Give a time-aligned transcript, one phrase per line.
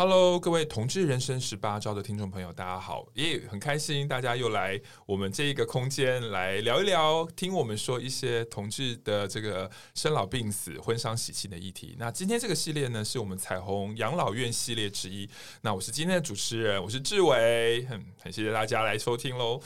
[0.00, 11.96] Hello，各位同志人生十八招的听众朋友，大家好，也、很开心大家又来我们这一个空间来聊一聊，听我们说一些同志的这个生老病死、婚丧喜庆的议题。
[11.98, 15.28] 那今天这个系列呢，是我们彩虹养老院系列之一。
[15.62, 19.60] 那我是今天的主持人，我是志伟，很很谢谢大家来收听喽。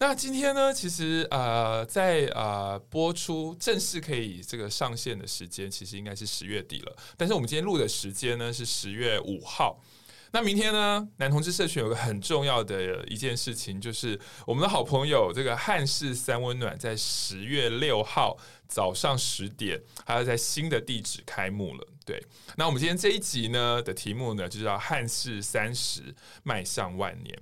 [0.00, 6.96] 那今天呢，其实呃，在呃播出正式可以这个上线的时间，其实应该是十月底了。
[7.16, 9.82] 但是我们今天录的时间呢，是十月五号。
[10.30, 14.16] 那明天呢，男同志社群有个很重要的一件事情，就是
[14.46, 18.36] 我们的好朋友这个汉室三温暖，在十月六号
[18.68, 21.84] 早上十点，还要在新的地址开幕了。
[22.04, 22.22] 对，
[22.56, 26.14] 那我们今天这一集呢的题目呢，就叫汉室三十
[26.44, 27.36] 迈向万年。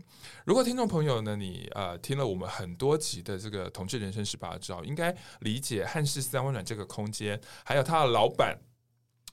[0.47, 8.57] 如果听众朋友呢，你呃听了我们很多集的这个同志人生十八招，应该理解汉室三温暖这个空间，还有他的老板。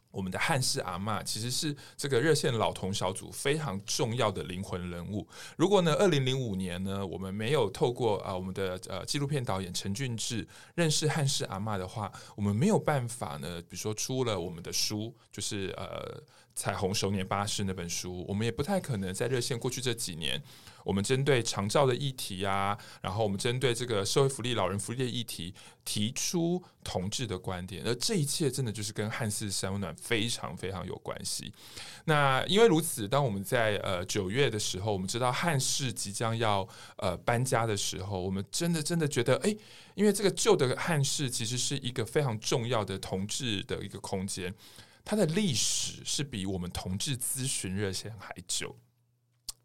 [0.10, 5.28] 我们的汉室阿嬷其实是这个热线老同小组非常重要的灵魂人物。
[5.56, 16.22] 如果呢，二零零五年呢，我们没有透过啊我们的呃纪录片导演陈俊志认识汉室阿嬷的话，我们没有办法呢，比如说出了我们的书，就是呃
[16.56, 20.42] 彩虹手年巴士那本书，我们也不太可能在热线过去这几年。
[20.84, 25.54] 我们针对长照的议题啊，然后我们针对这个社会福利、老人福利的议题
[25.86, 31.54] 提出同志的观点，而这一切真的就是跟汉室三温暖非常非常有关系。
[32.06, 36.68] 那因为如此，当我们在呃九月的时候，我们知道汉室即将要
[36.98, 39.56] 呃搬家的时候，我们真的真的觉得，哎，
[39.96, 44.54] 因为这个旧的汉室其实是一个非常重要的同志的一个空间，
[45.06, 48.76] 它的历史是比我们同志咨询热线还久。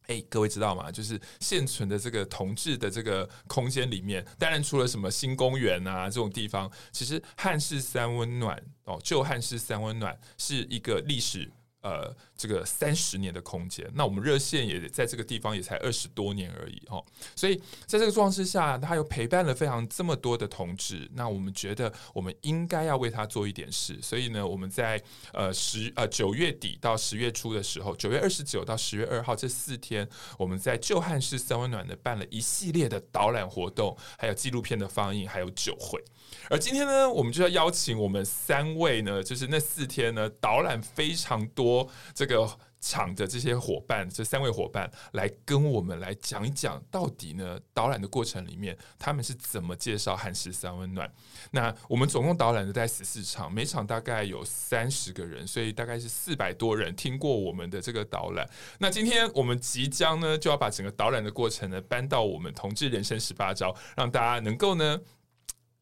[0.08, 0.90] 哎、各位知道吗？
[0.90, 11.50] 就是现存的这个同志的这个空间里面，当然除了什么新公园啊这种地方，其实汉室三温暖哦，旧汉室三温暖是一个历史。
[11.80, 17.04] 呃，这个三十年的空间，那我们热线也在这个地方也才二十多年而已哦，
[17.36, 17.56] 所以
[17.86, 25.00] 在这个状况之下，他又陪伴了非常这么多的同志，那我们觉得我们应该要为他做一点事，所以呢，我们在
[25.32, 36.02] 呃十呃九月底到十月初的时候，九月二十九到十月二号这四天，我们在旧汉室三温暖的办了一系列的导览活动，还有纪录片的放映，还有酒会。
[36.50, 42.48] 而今天呢，我们就要邀请我们三位呢，就是那四天呢，导览非常多这个
[42.80, 51.10] 场的这些伙伴，这三位伙伴来跟我们来讲一讲，到底呢导览的过程里面，他们是怎么介绍汉室三温暖。
[51.50, 58.48] 那我们总共导览的在十四场，每场大概有三十个人，所以大概是四百多人听过我们的这个导览。
[58.78, 64.98] 那今天我们即将呢，就要把整个导览的过程呢搬到我们同志人生十八招，让大家能够呢。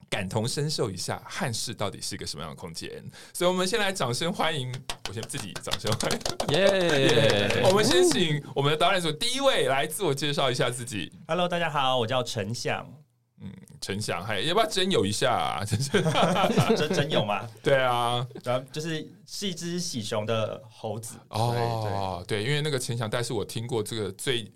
[0.08, 2.88] 感同身受一下汉室到底是一个什么样的空间，
[3.32, 4.72] 所以我们先来掌声欢迎，
[5.08, 7.66] 我先自己掌声欢迎，耶、yeah！
[7.68, 11.12] 我们先请我们的导演组第一位来自我介绍一下自己。
[11.26, 12.86] Hello，大家好，我叫陈翔。
[13.40, 15.64] 嗯，陈翔，还要不要真有一下啊？
[15.64, 15.90] 真是
[16.76, 17.46] 征征友吗？
[17.62, 24.50] 对啊，然后就是是一只喜熊的猴子哦，对，对，因为那个陈翔，但是我听过这个最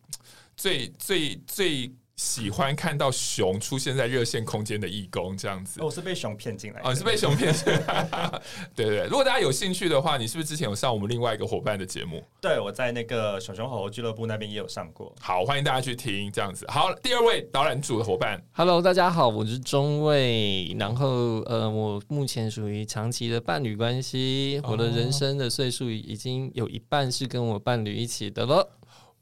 [0.56, 1.92] 最最最。
[2.20, 8.06] 喜欢看到熊出现在热线空间的义工这样子，我是被熊骗进来，哦，是被熊骗进来。
[8.76, 12.22] 对，对对，如果大家有兴趣的话，你是不是之前有上我们另外一个伙伴的节目？
[12.38, 15.10] 对，我在那个熊熊猴俱乐部那边也有上过。
[15.18, 16.66] 好，欢迎大家去听这样子。
[16.68, 20.76] 好，第二位导览组的伙伴，Hello，大家好，我是中尉。
[20.78, 28.76] 然后呃，我目前属于长期的伴侣关系，我的人生的岁数已经有一半是跟我伴侣一起的了。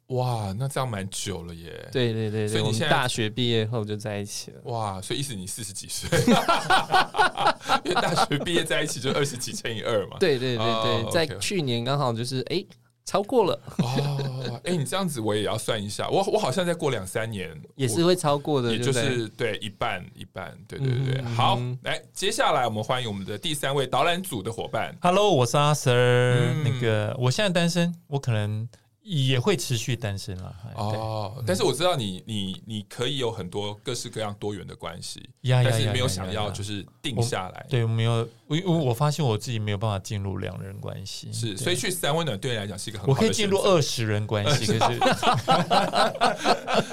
[0.08, 1.86] 哇，那这样蛮久了耶！
[1.92, 4.60] 对对对，所以你现在大学毕业后就在一起了。
[4.64, 6.08] 哇，所以意思你四十几岁，
[7.84, 10.16] 因为大学毕业在一起就二十几乘以二嘛。
[10.19, 12.66] 对对对对，哦、在去年刚好就是哎、欸、
[13.05, 13.60] 超过了。
[13.81, 20.56] 哦，哎、欸，你这样子我也要算一下，我我好像再过两三年也是会超过的，也就是对一半一半。
[20.66, 24.96] 对对对，嗯、好，来接下来我们欢迎我们的第三位导览组的伙伴。
[25.02, 28.66] Hello，我是阿 Sir，、嗯、那个我现在单身，我可能。
[29.08, 37.66] 也会持续单身了哦，但是我知道你你你可以有很多各式各样多元的关系，但是没有想要就是定下来。
[37.70, 44.98] 对，我没有我我我发现我自己没有办法进入两人关系，是，所以去三温暖对你来讲是一个很好的我可以进入二十人关系，可是，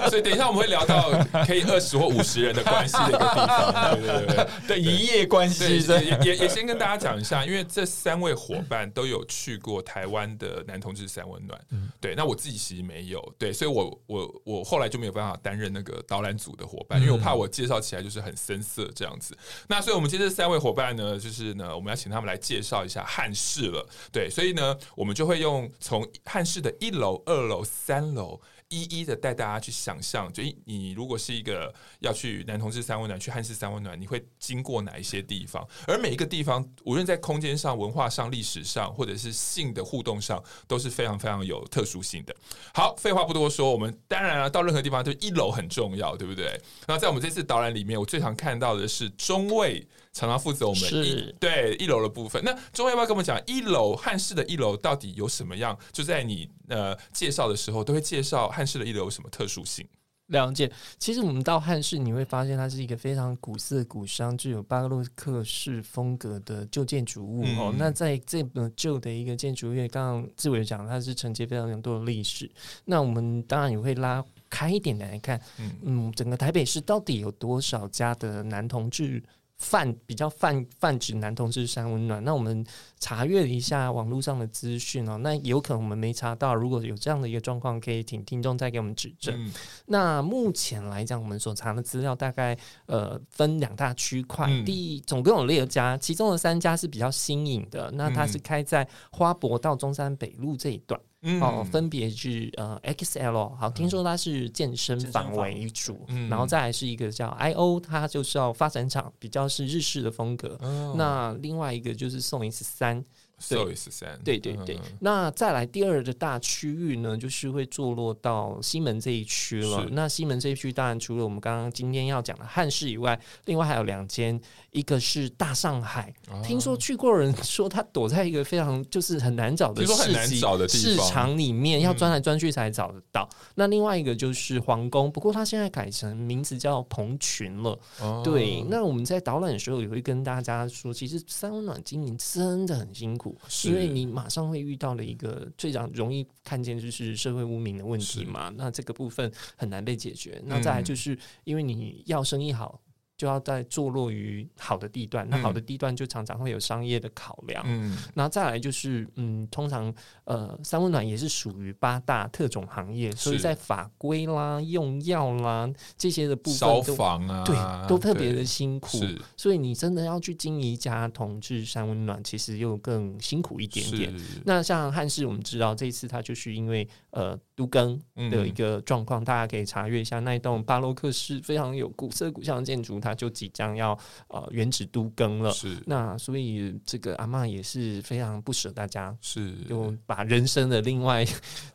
[0.10, 1.10] 所以等一下我们会聊到
[1.46, 19.34] 可以二十或五十人的关系的一个地方， 对对对对，一夜关系对，也也也先跟大家讲一下，因为这三位伙伴都有去过台湾的男同志三温暖，嗯，对，那我自己其实没有，对，所以我我我后来就没有办法担任那个导览组的伙伴，因为我怕我介绍起来就是很生涩这样子，
[19.68, 21.45] 那所以我们今天这三位伙伴呢，就是。
[21.46, 23.88] 是呢，我们要请他们来介绍一下汉室了。
[24.12, 30.32] 对，所以呢，我们就会用从汉室的一楼、二楼、三楼，一一的带大家去想象。
[30.32, 35.66] 就你如果是一个要去男同志三温暖、去汉室三温暖，你会经过哪一些地方？
[35.86, 42.34] 而每一个地方，无论在空间上、文化上、历史上，或者是性的互动上，都是非常非常有特殊性的。
[42.74, 46.60] 好，废话不多说，我们当然了，到任何地方，就一楼很重要，对不对？
[46.86, 49.86] 那在我们这次导览里面，我最常看到的是中卫。
[50.16, 52.42] 常常负责我们一对一楼的部分。
[52.42, 55.78] 那中卫要不要跟我们讲一楼汉室的一楼到底有什么样？
[55.92, 59.86] 就在你呃介绍的时候，都会介绍汉室的一楼有什么特殊性？
[60.28, 60.72] 了解。
[60.98, 67.70] 其实我们到汉室，你会发现它是一个非常古色古香、具有巴洛克式风格的旧建筑物哦。
[67.70, 72.50] 嗯、那在这么旧的一个建筑业，刚刚志伟讲，它是承接非常多的历史。
[72.86, 79.22] 那我们当然也会拉开一点来看，嗯，嗯，整个台北市到底有多少家的男同志？
[79.58, 82.64] 泛比较泛泛指男同志三温暖，那我们
[82.98, 89.34] 查阅了一下网络上的资讯哦，那有可能我们没查到，如果有这样的一个状况，可以请听众再给我们指正。
[89.34, 89.52] 嗯、
[89.86, 101.00] 那目前来讲，我们所查的资料大概呃分两大区块，嗯、第一总共有六家，其中的三家是比较新颖的，那它是开在花博到中山北路这一段。
[101.22, 110.56] 嗯、哦，分别是呃 XL，好，听说它是健身房为主，嗯、然后再来是一个叫 IO，它就是要发展厂，比较是日式的风格。
[110.60, 113.04] 哦、那另外一个就是宋 S 三。
[113.38, 119.86] So 三，对对对，嗯、那再来第二的大区域呢，就是会坐落到西门这一区了。
[119.90, 124.40] 那西门这一区，当然除了我们刚刚今天要讲的汉室以外，另外还有两间，
[124.76, 130.38] 一个是大上海，啊、听说去过人说他躲在一个非常就是很难找的市集
[130.68, 133.26] 市场里面，要钻来钻去才找得到。
[133.32, 137.78] 嗯、那另外一个就是皇宫，不过它现在改成名字叫蓬群了。
[138.02, 143.34] 啊、对，那我们在导览的时候也会跟大家说，其实三温暖经营真的很辛苦。
[143.64, 150.38] 因为你马上会遇到了一个最常容易看见就是社会污名的问题嘛，那这个部分很难被解决。
[150.44, 152.78] 那再来就是因为你要生意好。
[153.16, 157.64] 就要在坐落于好的地段，那好的地段就常常会有商业的考量。
[157.66, 159.92] 嗯，然后再来就是，嗯，通常
[160.24, 165.66] 呃，三温暖也是属于八大特种行业，所以在法规啦、用药啦
[165.96, 167.56] 这些的部分，消防啊，对，
[167.88, 168.98] 都特别的辛苦。
[169.34, 174.14] 所以你真的要去经营一家同志三温暖，其实又更辛苦一点点。
[174.44, 177.98] 那像汉室，我们知道这一次它就是因为呃都更
[178.30, 183.00] 的一个状况，嗯、大家可以查阅一下那一栋巴洛克式非常有古色古香的建筑。
[183.06, 183.96] 他就即将要
[184.28, 185.76] 呃原址都更了，是。
[185.86, 189.52] 那所以这个阿嬷也是非常不舍大家，是。
[189.68, 191.24] 就把人生的另外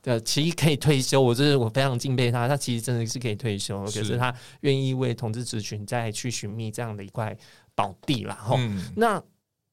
[0.04, 7.36] 的其实可以退休，我就是我非常敬佩他，他其实真的是可以退休，是可是他愿意为同志族群再去寻觅这样的一块
[7.74, 8.56] 宝地啦哈。
[8.60, 9.22] 嗯、那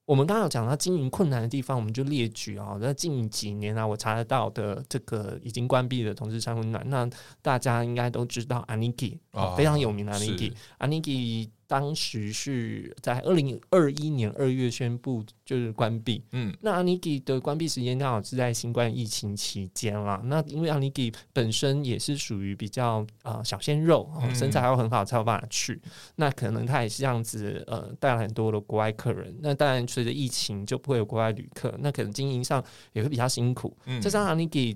[0.08, 7.06] 我们刚刚有讲到经营困难的地方，我们就列举啊，那近几年啊，我查得到的这个已经关闭的同志三温暖，那
[7.42, 11.50] 大家应该都知道 Aniki，、哦，非常有名的阿尼基，阿尼基。
[11.68, 20.18] 当时是在二零二一年二月宣布就是关闭，嗯，那阿尼基的关闭时间刚好是在新冠疫情期间啦。
[20.24, 25.78] 那因为阿尼基本身也是属于比较呃小鲜肉，身材还要很好才有办法去。
[26.16, 29.36] 那可能他也是这样子呃带了很多的国外客人。
[29.40, 33.76] 那当然随着疫情就不会有国外旅客，那可能经营上也会比较辛苦。
[33.84, 34.74] 嗯，加上阿尼基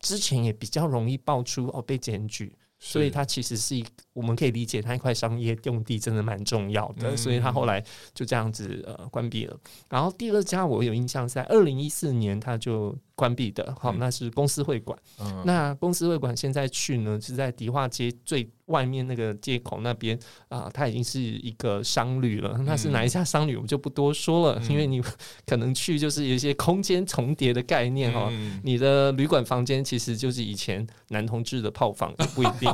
[0.00, 2.52] 之前也比较容易爆出哦被检举。
[2.78, 9.58] 所以它其实是一，我们可以理解它一块商业用地真的蛮重要的，嗯、所以它后来就这样子呃关闭了。
[9.88, 12.96] 然后第二家我有印象是在二零一四年它就。
[13.16, 14.96] 关闭的，好，那是公司会馆。
[15.20, 20.16] 嗯、那公司会馆现在去呢，是在迪化街最外面那个街口那边
[20.48, 22.58] 啊、呃，它已经是一个商旅了。
[22.66, 25.02] 那是哪一家商旅，我们就不多说了，嗯、因为你
[25.46, 28.28] 可能去就是有一些空间重叠的概念哦。
[28.30, 32.72] 嗯、你的旅馆房间其实就是以前男同志的炮房，也不一定。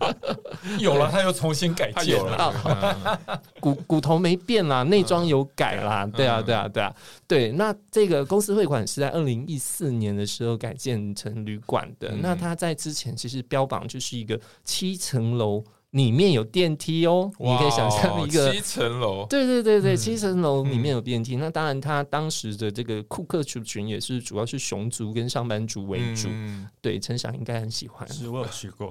[0.80, 6.06] 有了，他又重新改建了， 骨骨头没变啦，内装有改啦。
[6.06, 6.94] 对啊，对啊，对啊，
[7.26, 7.52] 对。
[7.52, 21.36] 那这个公司会馆是在二零一四年的时候改建成旅馆的，嗯、那它在之前其实标榜就是一个七层楼里面有电梯哦，你可以想象一个七层楼，对对对对，七层楼里面有电梯。
[21.36, 26.28] 嗯、那当然，他当时的这个库克族群也是主要是熊族跟上班族为主。
[26.30, 28.06] 嗯、对，陈翔应该很喜欢。
[28.12, 28.90] 是我有去过。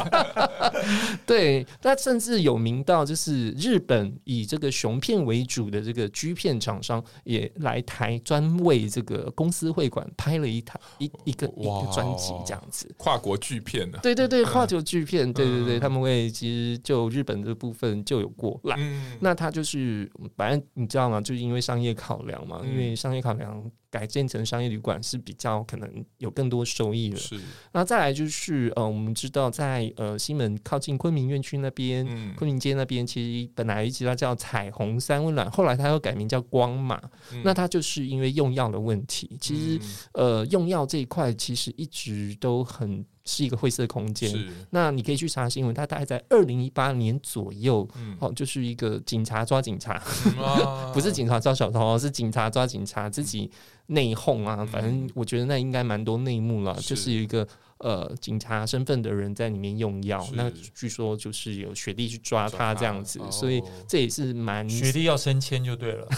[1.24, 12.92] 对，那甚至有名到就是日本以这个熊片为主的这个 G 片厂商也来台专为这个公司会馆拍了一台一一个一个专辑这样子。
[12.98, 13.98] 跨国巨片呢？
[14.02, 15.91] 对对对，跨国巨片，对对对，他们。
[15.94, 21.20] 因为其实就日本这部分就有过来，嗯、那他就是反正你知道吗？
[21.20, 23.70] 就是因为商业考量嘛，嗯、因为商业考量。
[23.92, 27.16] 改建成商业旅馆是比较可能有更多收益的。
[27.18, 27.38] 是，
[27.72, 36.98] 那再来就是呃，我们知道在呃西门靠近昆明院区那边，嗯、昆明街那边，其实本来一直它叫彩虹三温暖，后来它又改名叫光马。
[37.34, 39.78] 嗯、那它就是因为用药的问题，其实、
[40.14, 44.30] 嗯、呃用药这一块其实一直都很是一个灰色空间。
[44.30, 44.48] 是。
[44.70, 53.50] 那你可以去查新闻，它大概在二零一八年左右，嗯、哦，就是一个警察抓警察，嗯、 不是警察抓小偷，是警察抓警察自己。
[53.88, 56.90] 内讧啊，反正我觉得那应该蛮多内幕了，是。
[56.90, 57.46] 就是有一个
[57.82, 66.08] 呃警察身份的人在里面用药，那据说就是有学弟去抓他这样子，所以这也是蛮学弟要升迁就对了。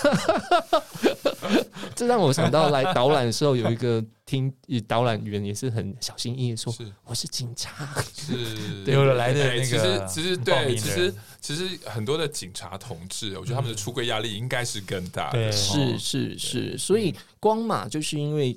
[1.95, 4.53] 这让我想到来导览的时候，有一个听
[4.87, 6.93] 导览员也是很小心翼翼说：“是。
[7.05, 15.53] 我是警察。”是， 有了来的那个，其实其实对，其实其实很多的警察同志，我觉得他们的出柜压力应该是更大的。
[15.53, 18.57] 是是是，所以光马就是因为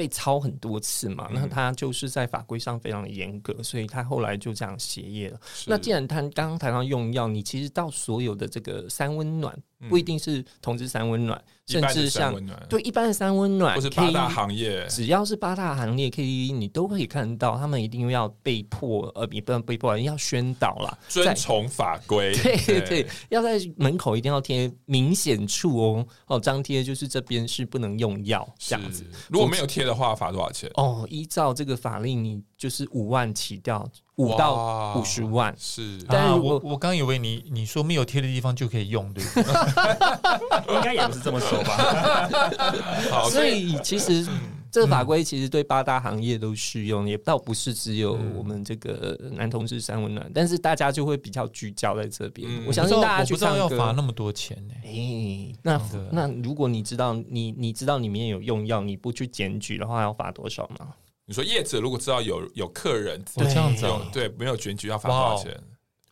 [0.00, 5.38] 被抄很多次嘛，那他就是在法规上非常的严格，所以他后来就这样歇业了。
[5.66, 9.54] 那既然他刚刚谈到用药，你其实到所有的这个三温暖。
[9.88, 12.34] 不一定是同志三温暖，甚至像
[12.68, 22.34] 对一般的三温暖，或是八大行业，只要是八大行业 KTV，你都可以看到，他们一定要被迫，呃，也不能被迫，要宣导啦，遵从法规。
[22.42, 29.04] 对对对，要在门口一定要贴明显处哦，哦，张贴就是这边是不能用药这样子。
[29.28, 30.70] 如果没有贴的话，罚多少钱？
[30.74, 35.54] 哦，依照这个法令，你就是五万起掉，五到五十万。
[35.58, 39.42] 是，但是我我刚以为你你说没有贴的地方就可以用，对不对？
[40.76, 42.28] 应该也不是这么说吧。
[43.32, 44.28] 所以其实
[44.70, 52.46] 这个法规其实对八大行业都适用，也倒不是只有我们这个男同志三温暖，但是大家就会比较聚焦在这边。
[52.66, 54.74] 我相信大家不知道要罚那么多钱呢。
[54.84, 55.80] 哎，那
[56.12, 60.88] 那如果你知道你你知道里面有用药，你不去检举的话，要罚多少吗？
[61.30, 65.56] 你说业者如果知道有有客人这样子，对，没有检举要罚多少钱？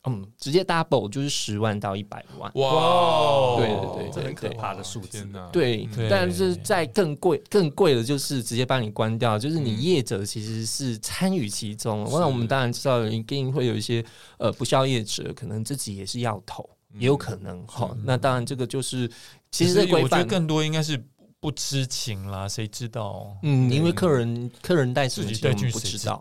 [0.05, 2.49] 嗯，直接 double 就是十万到一百万。
[2.55, 5.27] 哇，对对对，这很可怕的数字。
[5.51, 12.07] 对，但是在更贵、更贵的就是直接把你关掉，就是你业者其实是参与其中。
[12.09, 14.01] 那我们当然知道，一定会有一些
[14.37, 16.63] 呃不肖业者，可能自己也是要投，
[16.97, 17.61] 也有可能。
[17.67, 19.11] 好，那当然这个就是
[19.51, 20.97] 其实我觉得更多应该是。
[21.41, 23.33] 不知情啦，谁知道？
[23.43, 26.17] 嗯，因为客人客人带自己带进去，不知道。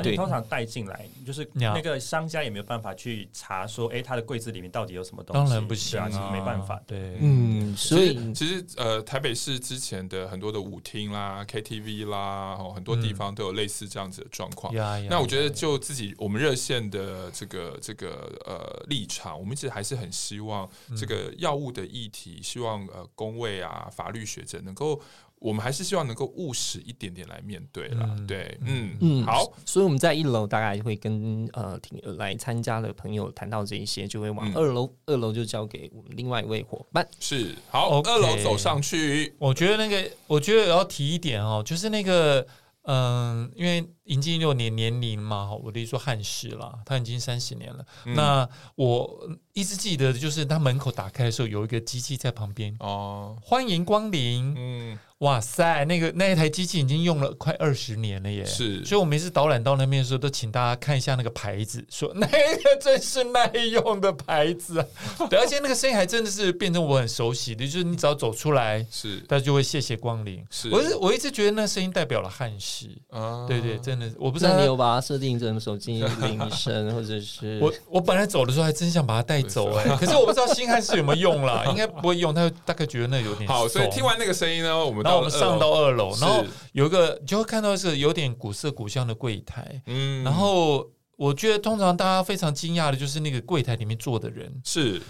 [0.00, 5.50] 对，通常带进来就是那个商家也没有办法去查说，哎，他的柜子里面到底有什么东西？
[5.50, 6.80] 当然不行啊，没办法。
[6.86, 14.72] 对，嗯，所以其实呃，台北市之前的很多的舞厅啦、KTV 啦，哦，很多地方都有类似这样子的状况。
[15.08, 24.59] 那我觉得就自己我们热线的这个这个呃立场，我们其实还是很希望这个药物的议题，希望呃公卫啊、法律学者。
[24.62, 25.00] 能够，
[25.38, 28.06] 我们还是希望能够务实一点点来面对了。
[28.18, 37.06] 嗯、对，嗯嗯，好，所以我们在一楼大概会跟呃听来参加的朋友谈到这一些，就会往二楼，嗯、二楼就交给我们另外一位伙伴。
[37.18, 39.34] 是，好，Okay 二楼走上去。
[39.38, 42.46] 我觉得那个，我觉得要提一点哦，就是那个，
[42.82, 47.84] 嗯、呃，因为迎进六年年龄嘛，我的意思说汉室了，他已经三十年了。
[48.04, 49.28] 嗯、那我。
[49.52, 54.54] 一直记得，就是他门口打开的时候，有一个机器在旁边哦，欢迎光临。
[54.56, 58.44] 嗯，哇塞，那个那一台机器已经用了快二十年了耶。
[58.44, 64.86] 是，所以我每次导览到那边的时候，都请大家看一下那个牌子，说 那个真是耐用的牌子啊。
[65.28, 70.42] 对，而且那个声音还真的是变成我很熟悉的，就是你只要走出来，是，大家就会谢谢光临。
[70.48, 73.46] 是，我是我一直觉得那声音代表了汉室啊。
[73.48, 79.40] 对对，真的，我不知道你有把它设定成手机铃声，或者是 我我本来走的时候还真想把它带。
[79.50, 82.32] 走 哎，可是我不知道新汉室有没有用啦， 应该不会用。
[82.32, 94.52] 他大概觉得那有点好，所以听完那个声音呢，我们然后我们上到二楼，然后有一个就会看到是有点古色古香的柜台，嗯，然后我觉得通常大家非常惊讶的就是那个柜台里面坐的人。
[94.62, 95.00] 是。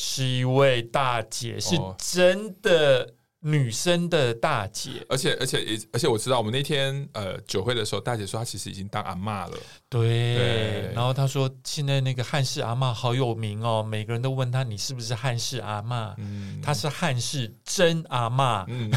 [0.00, 3.04] 是一位大姐，是真的
[3.40, 9.56] 女生的大姐，而且而且也而且我知道，我们那天呃酒会的时候，大姐说她其实已经当阿嬷了。
[9.88, 16.14] 对，对然后她说现在那个汉氏阿嬷好有名哦，每个人都问她你是不是汉氏阿嬷？
[16.18, 18.64] 嗯，她是汉氏真阿嬷。
[18.66, 18.90] 嗯，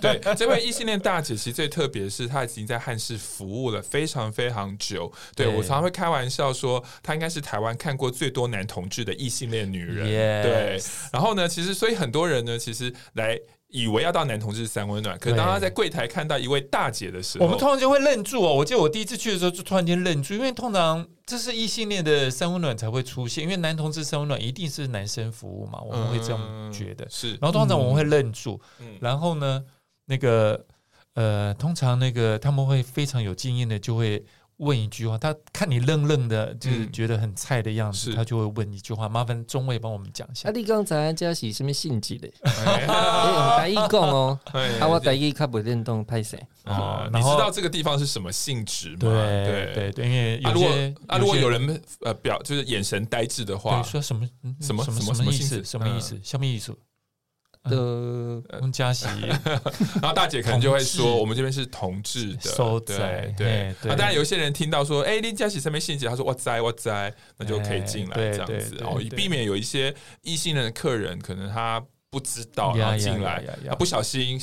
[0.00, 5.12] 对，这位异性恋大姐其实最特别的是她已经在汉氏服务了非常非常久。
[5.36, 10.06] 对，对我常常会开玩笑说，她应该是台湾看过最多男同志的异性恋女人。
[10.06, 10.80] 对，
[11.12, 13.38] 然后呢，其实所以很多人呢，其实来。
[13.72, 18.54] 以为要到男同志三温暖，可是当他在柜台看到一位大姐的时候，我们通常就会愣住哦。
[18.54, 27.04] 我记得我第一次去的时候，就突然间愣住，因为通常这是异性恋的三温暖才会出现，因为男同志三温暖一定是男生服务嘛，我们会这样觉得。
[27.06, 29.64] 嗯、是，然后通常我们会愣住，嗯、然后呢，
[30.06, 30.64] 那个
[31.14, 34.24] 呃，通常那个他们会非常有经验的，就会。
[34.62, 39.08] 问一句话，他看你愣愣的，就是觉得很菜的样子，他就会问一句话。
[39.08, 40.48] 麻烦中尉帮我们讲一下。
[40.48, 42.28] 啊，你刚才这是什么性质的？
[42.46, 44.38] 用台语讲哦，
[44.80, 46.38] 啊，我台语较不认同，拍谁。
[46.64, 48.98] 哦，你知道这个地方是什么性质吗？
[49.00, 50.70] 对对对，因为如果
[51.08, 54.28] 啊，如果有人呃表就是眼神呆滞的话，说什么
[54.60, 55.64] 什么什么什么意思？
[55.64, 56.20] 什么意思？
[56.22, 56.72] 什么意思？
[57.64, 58.42] 的
[58.72, 59.06] 加西，
[60.00, 74.40] 然后大姐可能就会说：“我们这边是同志的，对对。”那，当然有些人听到说：“哎，林佳琪上面信息，他说哇塞哇塞，那就可以进来这样子哦，以避免有一些异性的客人可能他不知道然后进来，他不小心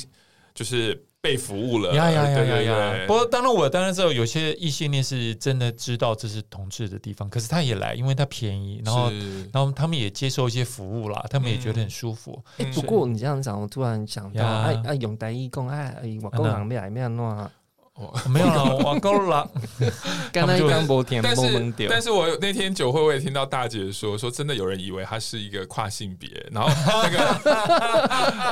[0.54, 3.04] 就是。”被服务了，呀呀呀呀呀！
[3.06, 9.10] 不过当然，我当然知道有些异性恋是真的知道这是同志的地方，可是他也来，因为他便宜，然后
[9.52, 12.42] 然后他们也接受一些服务啦，他们也觉得很舒服。
[12.56, 17.50] 哎，不过你这样讲，我突然想到，哎哎，永代义工，哎哎，我工行没来没弄。
[18.28, 19.48] 没有了，我够了。
[20.32, 26.68] 刚刚刚播天，但是但是我那天酒会我也听到大姐说，说真的有人以为她是一个跨性别，然后
[27.02, 27.18] 那个，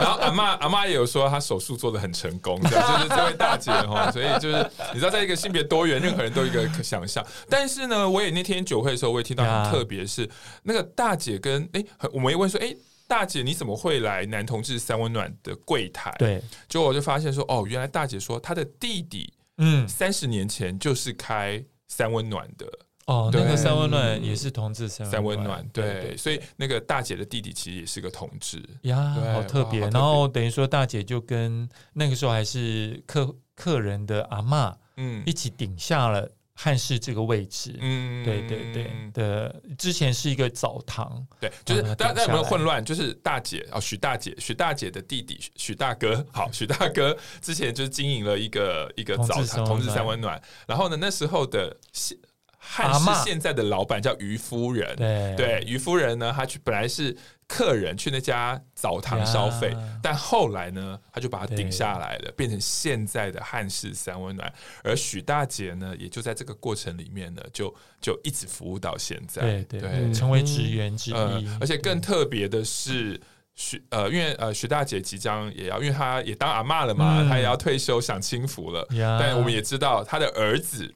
[0.00, 7.24] 然后阿妈阿妈也有说她手术做的很成功，这样就是这位大姐哈，所以就是你知道，在一个性别多元，任何人都有一个可想象。
[7.48, 10.28] 但是呢，我也那天酒会的时候，我也听到很特别是
[10.64, 12.74] 那个大姐跟哎，我们也问说，哎，
[13.06, 16.14] 大姐你怎么会来男同志三温暖的柜台？
[16.18, 19.32] 对，结果我就发现说，哦，原来大姐说她的弟弟。
[19.58, 22.66] 嗯，三十年前就是开三温暖的
[23.06, 28.62] 哦，那个三温暖也是同志三三温暖，对，所以那个大姐的弟弟其实也是个同志。
[28.82, 29.80] 呀，好特别。
[29.90, 36.30] 然后等于说大姐就跟那个时候还是客客人的阿嬷，嗯，一起顶下了。
[36.60, 42.84] 汉室这个位置，嗯，对对对的，之前是一个澡堂，对，就是大家有没有混乱？
[42.84, 50.42] 就是大姐哦，许大姐，许大姐的弟弟许大哥，好，许大哥之前就是经营了一个一个澡堂，同志三温暖。
[50.66, 52.18] 然后呢，那时候的现
[52.58, 57.16] 汉室现在的老板叫于夫人，对对，于夫人呢，她去本来是。
[57.48, 64.52] 客人去那家澡堂消费，但后来呢，他就把它顶下来了，变成现在的汉式三温暖。
[64.84, 71.48] 而许大姐呢，也就在这个过程里面呢，就就一直服务到现在，对对，成为职员之一。
[71.58, 73.18] 而且更特别的是，
[73.54, 78.86] 许呃，因为呃，许大姐即将也要，因为她也当阿嬷了嘛，她也要退休享清福了。
[79.18, 80.94] 但我们也知道，她的儿子。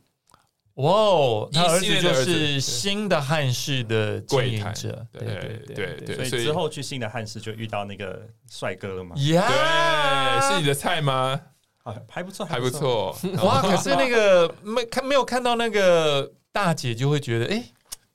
[0.76, 9.14] 哇哦，他儿子就是新的汉室的柜台者，对对对对，所以之后去新的汉室就遇到那个帅哥了嘛？
[9.14, 11.40] 对，是你的菜吗？
[11.82, 13.16] 啊，还不错，还不错。
[13.42, 17.62] 哇， 可是那个没看没有看到那个大姐，就会觉得哎。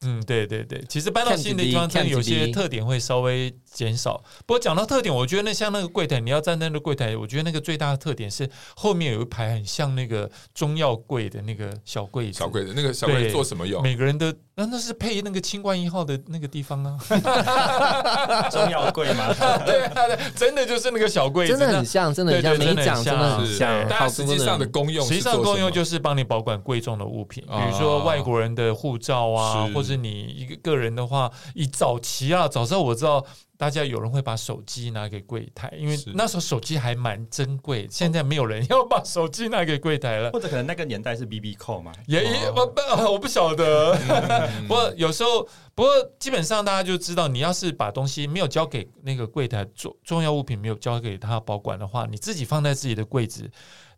[0.01, 4.23] 嗯，对对对，其实搬到新的地方，真的有些特点会稍微减少。
[4.47, 12.39] 不过讲到特点，我觉得那像那个柜台，你要站在那个柜台，我觉得那个最大的特点是后面有一排很像那个中药柜的那个小柜子。
[12.39, 13.81] 小柜子，那个小柜子做什么用？
[13.81, 16.97] 每个人的那那是配那个清冠一号的那个地方啊。
[18.51, 19.33] 中药柜吗？
[19.65, 19.93] 对啊，
[20.35, 23.85] 真的就是那个小柜子，真的很像，真的很像，没讲真的很像。
[23.89, 29.87] 但实际上的功用，实际上功用就是帮你保管贵重的物品，比如说外国人的护照啊，或者。
[29.87, 33.25] 是你一个个人的话，以早期啊，早知道我知道
[33.57, 37.87] 大家有人会把手机拿给柜台，因为那时候手机还蛮珍贵。
[37.89, 41.91] 现在没有人要把手机拿给柜台了，或者可能那个年代是 BB Call 嘛？
[42.05, 43.97] 也也不不， 我不晓得。
[44.67, 45.41] 不过有时候，
[45.73, 45.89] 不过
[46.19, 53.49] 基本上大家就知道，你要是把东西没有交给那个柜台重重要物品没有交给他保管的话，你自己放在自己的柜子。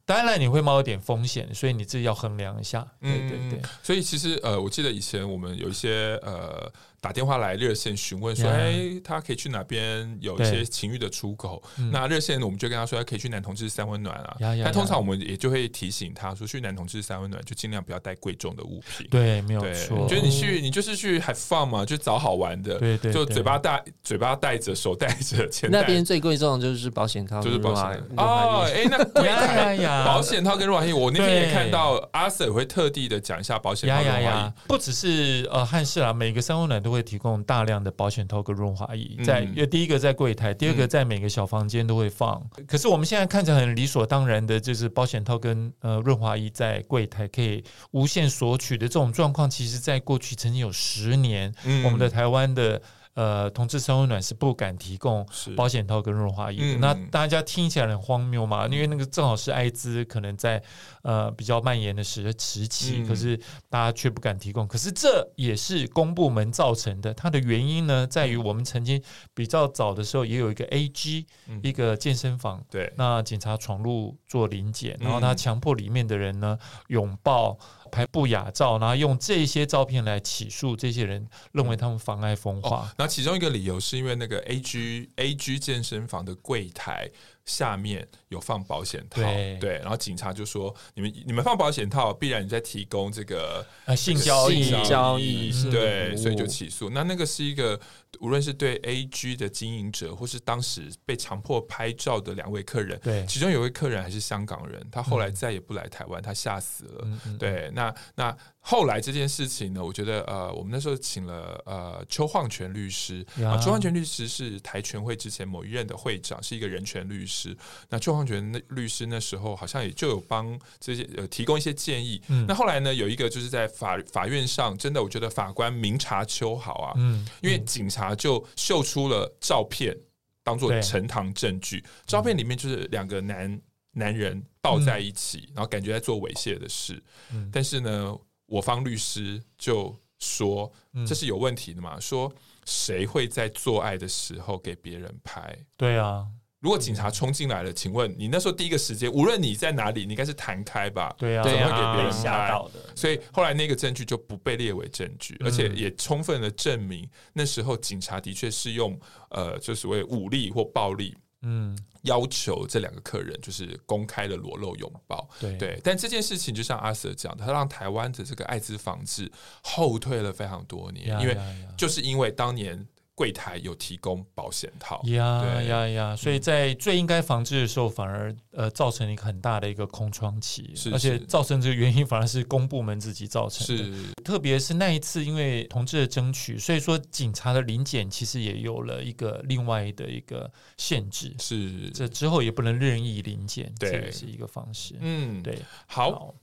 [0.06, 2.88] 当然你会冒一点风险，所以你自己要衡量一下。
[3.00, 6.68] 对对对，所以其实呃，我记得以前我们有一些呃
[7.02, 11.62] 打电话来热线询问说，哎 Yeah.、欸，他可以去哪边有一些情欲的出口？
[11.92, 14.38] 那热线我们就跟他说，他可以去男同志三温暖啊。
[14.40, 14.64] Yeah, yeah, yeah.
[14.66, 19.08] 但通常我们也就会提醒他说，去男同志三温暖就尽量不要带贵重的物品。
[19.10, 20.08] 对，没有错。
[20.08, 22.78] 觉得你去，你就是去 have fun 嘛，就找好玩的。
[22.80, 28.24] 对，就嘴巴带，嘴巴带着，手带着，钱那边最贵重的就是保险套，就是保险套。
[28.24, 42.42] 哦，哎，那柜台 保险套跟润滑液，我那天也看到阿 Sir 会特地的讲一下保险套润滑液，不只是呃汉室啊，每个三温暖都会提供大量的保险套跟润滑液，在因为第一个在柜台，第二个在每个小房间都会放。
[42.68, 52.82] 可是我们现在看着很理所当然的，就是保险套跟呃润滑液在柜台可以无限索取的这种状况，其实在过去曾经有十年，我们的台湾的。
[53.20, 55.28] 呃，同志生温暖是不敢提供
[55.58, 56.78] 保险套跟润滑液的。
[56.78, 58.66] 嗯、那大家听起来很荒谬嘛？
[58.68, 60.64] 因为那个正好是艾滋可能在
[61.02, 64.66] 呃比较蔓延的时时期，嗯、可是大家却不敢提供。
[64.66, 67.14] 可是这也是公部门造成的。
[67.14, 69.04] 它的原因呢，在于我们曾经
[69.34, 77.60] 比较早的时候也有一个 AG、嗯、一个健身房，对，那警察闯入做临检，然后他强迫里面的人呢拥抱。
[77.90, 82.94] 拍不雅照，然后用这些照片来起诉这些人，认为他们妨碍风化。
[82.98, 87.10] 那、哦、其中一个理由是因为那个 A G A G 健身房的柜台
[87.46, 96.90] 下面有放保险套，对，对，然后警察就说：“你们你们放保险套，必然你在提供这个、啊、性交易交易，对，所以就起诉。
[96.92, 97.80] 那那个是一个，
[98.20, 107.08] 无论是对 A G 的经营者，或是当时被强迫拍照的两位客人，对，其中有位客人还是香港人，他后来再也不来台湾，他吓死了。
[107.26, 108.36] 嗯、对，那那。
[108.62, 117.56] 后来这件事情呢，我觉得呃，我们那时候请了呃邱晃全律师啊，邱晃全律师是台全会之前某一任的会长，是一个人权律师。
[117.88, 122.22] 那邱晃全那律师那时候好像也就有帮这些呃提供一些建议。
[122.28, 129.96] 嗯、那后来呢，有一个就是在法法院上，真的我觉得法官明察秋毫啊，嗯，因为警察就秀出了照片
[130.44, 138.18] 当做呈堂证据，照片里面就是两个男男人抱在一起，嗯、然后感觉在做猥亵的事，嗯、但是呢。
[138.52, 140.74] 我方律师就说
[141.06, 141.98] 这是有问题的嘛？
[141.98, 142.34] 嗯、说
[142.66, 145.56] 谁会在做爱的时候给别人拍？
[145.78, 146.26] 对啊，
[146.60, 151.16] 如果警察冲进来了，请问你那时候第一个时间，无论你在哪里，你应该是弹开吧？
[151.18, 152.80] 对啊，怎么会给别人吓到的？
[152.94, 161.16] 所以后来那个证据就不被列为证据，而且也充分的证明那时候警察的确是用呃，就所谓武力或暴力。
[161.44, 169.32] 嗯，要求这两个客人就是公开的裸露拥抱，对，对，但这件事情就像阿 Sir 讲的，他让台湾的这个艾滋防治
[169.64, 171.38] 后退了非常多年，因为
[171.78, 172.86] 就是因为当年。
[173.20, 176.16] 柜台有提供保险套，呀呀呀！
[176.16, 183.84] 所以在最应该防治的时候，反而呃造成一个很大的一个空窗期，是是，而且造成这个原因反而是公部门自己造成的。
[183.84, 191.36] 是，特别是那一次，因为同志的争取，所以说警察的临检其实也有了一个另外的一个限制。
[191.40, 194.96] 是，这之后也不能任意临检，对这也是一个方式。
[195.02, 195.60] 嗯，对。
[195.88, 196.36] 好，好，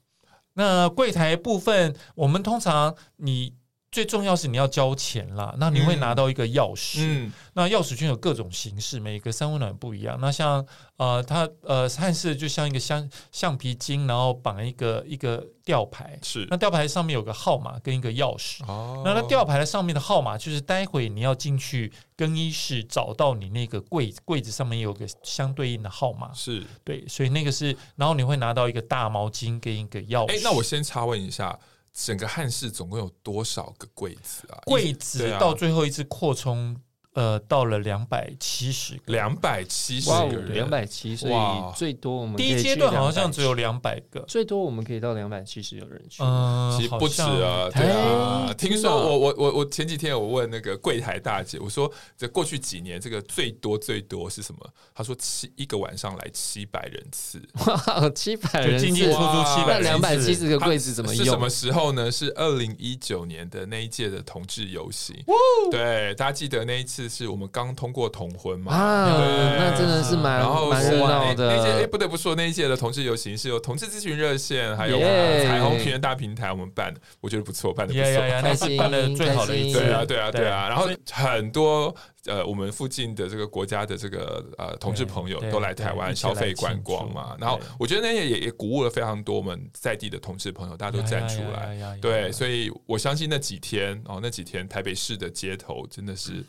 [0.52, 3.54] 那柜台部分，我们通常你。
[3.96, 6.98] 最重要是你要交钱啦，那你会拿到一个钥匙。
[6.98, 10.18] 嗯，那钥匙圈有各种形式，每个三温暖不一样。
[10.20, 10.62] 那像
[10.98, 16.18] 呃，它呃，看似就像一个橡橡皮筋，然后绑一个一个吊牌。
[16.22, 18.62] 是，那吊牌上面有个号码跟一个钥匙。
[18.66, 26.30] 哦，那那吊牌的上面的号码就是待会你要进去更衣室找到你那个柜柜子上面有个相对应的号码。
[26.34, 30.32] 是对，所以那个是，然后你会拿到一个大毛巾跟一个钥匙。
[30.32, 31.58] 哎，那我先插问一下。
[31.98, 34.60] 整个汉室总共有多少个柜子啊？
[34.66, 36.78] 柜子到最后一次扩充。
[37.16, 41.34] 呃，到了两百七十个，两百七十个人，两百七，所以
[41.74, 46.22] 最多我们第一阶段好像只有两百个，最多我们可以到两百七十个人去。
[46.22, 48.52] 嗯，其实不止啊，对啊。
[48.58, 54.60] 听说我我我我前几天我问那个柜台大姐，我说这过去几年这个最多最多是什么？
[54.94, 61.24] 她说七一个晚上来七百人次， 哇，七百人次，进进出出七百，两百七十个柜子怎么用？
[61.24, 62.12] 是什么时候呢？
[62.12, 65.16] 是二零一九年的那一届的同志游行。
[65.70, 67.05] 对，大家记得那一次。
[67.08, 68.72] 是我们刚通过同婚嘛？
[68.72, 71.56] 啊，那真的是蛮然后蛮热闹的。
[71.56, 79.78] 那届哎，不得不说，那一届的同志游行是由同志咨询热线还有彩虹平原大平台我们办的，我觉得不错，办的不错，那是办的最好的一次。
[79.78, 80.68] 对啊，对啊，对啊。
[80.68, 81.94] 然后很多
[82.26, 87.36] 呃，我们附近的这个国家的这个呃同志朋友都来台湾消费观光嘛。
[87.38, 91.98] 然后我觉得那些也也鼓舞了非常多我们在地的同志朋友，大家都站出来。
[92.00, 96.44] 对，所以我相信那几天哦，那几天台北市的街头真的是。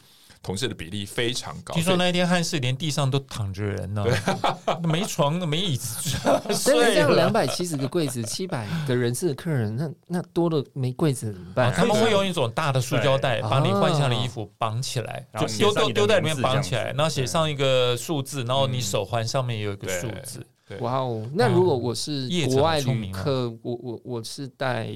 [0.48, 1.74] 同志的比例非常高。
[1.74, 4.06] 听说那一天汉室连地上都躺着人呢，
[4.88, 6.18] 没床没椅子。
[6.48, 11.74] 但是这样两百七十个柜子，七百个人次的客人，那那多了没柜子怎么办？
[11.74, 20.48] 他们会用一种大的塑胶袋把你换下的衣服绑起来，就丢丢丢在里面绑起来，然后写上一个数字，然后你手环上面也有一个数字。
[20.80, 21.30] 哇哦！
[21.34, 24.88] 那如果我是国外旅客，我我我是带。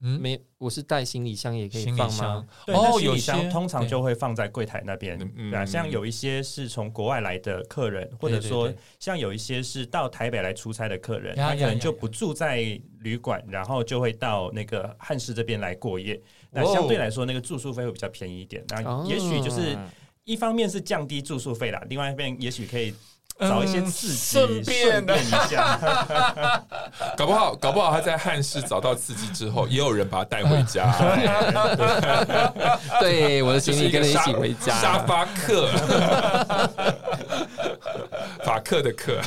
[0.00, 2.46] 嗯，没，我是带行李箱也可以放吗？
[2.66, 5.18] 对，哦，行李箱通常就会放在柜台那边。
[5.18, 12.58] 对啊，像有一些是从国外来的客人，或者说像有一些是到台北来出差的客人，他可能就不住在
[13.00, 16.20] 旅馆，然后就会到那个汉室这边来过夜。
[16.50, 18.64] 那相对来说，那个住宿费会比较便宜一点。
[18.68, 19.76] 那也许就是
[20.24, 22.94] 一方面是降低住宿费啦，另外一边也许可以。
[23.38, 25.78] 找一些刺激，顺便的一下，
[27.16, 30.90] 搞不好，搞不好他在汉室找到刺激之后，也有人把他带回家。
[32.98, 34.74] 对，我的行李跟着一起回家。
[34.80, 35.68] 沙发客，
[38.42, 39.20] 法客的客。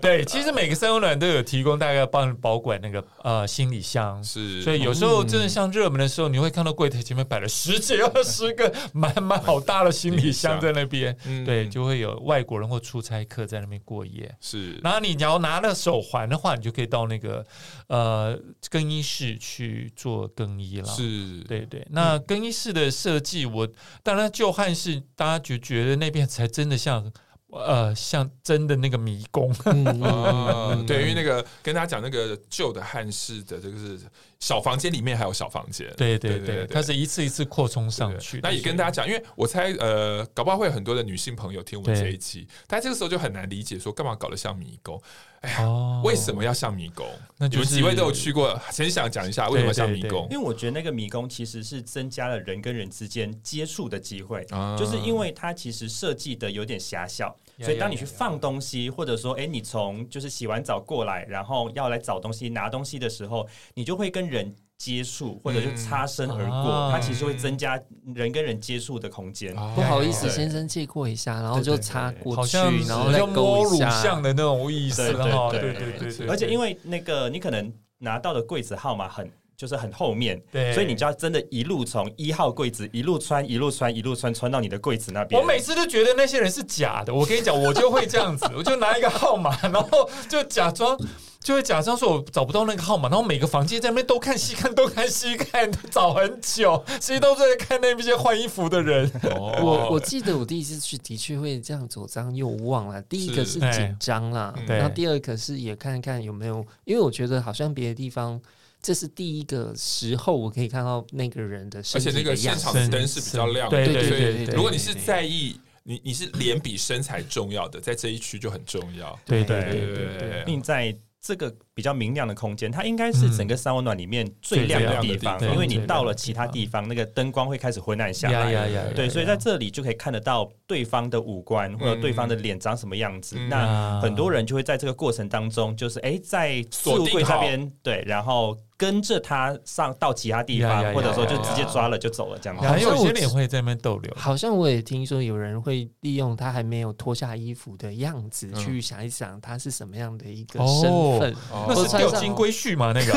[0.00, 4.62] 对，其实每个三温暖都有提供大概帮你保管那个呃行李箱，是。
[4.62, 13.43] 所以有时候真的像热门的时候，你会看到柜台前面摆了十几二十个满满好大的行李箱在那边，对，就会有外国人或出差客。
[13.46, 17.44] 在那边过夜是，然后你要拿了手环的话，你就可以到那个
[17.88, 18.38] 呃
[18.70, 20.86] 更衣室去做更衣了。
[20.86, 21.86] 是，对对。
[21.90, 23.68] 那更衣室的设计，我
[24.02, 27.12] 当然旧汉室大家就觉得那边才真的像
[27.54, 29.54] 呃像真的那个迷宫。
[29.64, 34.00] 嗯， 对，因为那个跟大家讲那个旧的汉室的这个是。
[34.40, 38.40] 小房间里面还有小房间，对对对，它是一次一次扩充上去。
[38.42, 45.00] 那也跟大家讲，因为我猜，呃，搞不好会有很多的女性朋友听我们这一期，但这个时候就很难理解，说干嘛搞得像迷宫？
[45.40, 47.06] 哎呀，为什么要像迷宫？
[47.38, 50.28] 那你们几位都有去过，很想讲一下为什么像迷宫？
[50.30, 54.44] 因为我觉得那个迷宫其实是增加了人跟人之间接触的机会，
[54.78, 67.80] 就是因为它其实设计的有点狭小，所以当你去放东西，或者说，哎，你从就是洗完澡过来，然后要来找东西、拿东西的时候，你就会跟人接触或者就擦身而过，它其实会增加
[68.14, 69.54] 人跟人接触的空间。
[69.74, 72.56] 不好意思，先生借过一下，然后就擦过去，
[72.88, 75.12] 然后再摸乳像的那种意思。
[75.12, 80.40] 对对对对，而且因为那个你可能拿到的柜子号码很就是很后面，
[80.72, 85.40] 所以你就要真的一路从一号柜子一路穿一路穿一路穿穿到你的柜子那边。
[85.40, 90.98] 我每次都觉得那些人是假的，我跟你讲，我就会这样子，我就拿一个号码，然后就假装。
[91.40, 99.06] 就会假装说我找不到那个号码，然后每个房间在那边都看西看，都看西看，找很久，其实都在看那些换衣服的人。
[99.24, 108.40] 哦、我我记得我第一次去的确会这样左张右望了，第一个是紧张啦，然后第二个是也看看有没有，因为我觉得好像别的地方
[108.84, 114.54] 这是第一个时候我可以看到那个人的身体的，而且那个现场的灯是比较亮的，对对对对。
[114.54, 120.96] 如果你是在意你你是脸比身材重要的，在这一区就很重要，对对对对对，并在。
[121.26, 128.92] 这个比较明亮的空间，它应该是整个三温暖里面最亮的地方，因为你到了其他地方，那个灯光会开始昏暗下来。
[128.94, 133.36] 对，所以在这里就可以看得到对方的五官或者对方的脸长什么样子。
[133.48, 138.56] 那很多人就会在这个过程当中，就是哎，在置物柜那边，对，然后。
[138.76, 142.58] 跟着他上到其他地方，或者说就直接抓了就走了这样。
[142.60, 144.12] 还有些人会在那边逗留。
[144.16, 151.34] 好像我也听说有人会利用他还没有脱下衣服的样子去想一想他是什么样的一个身份。
[151.68, 152.92] 那是钓金龟婿吗？
[152.94, 153.12] 那个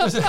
[0.00, 0.22] 就是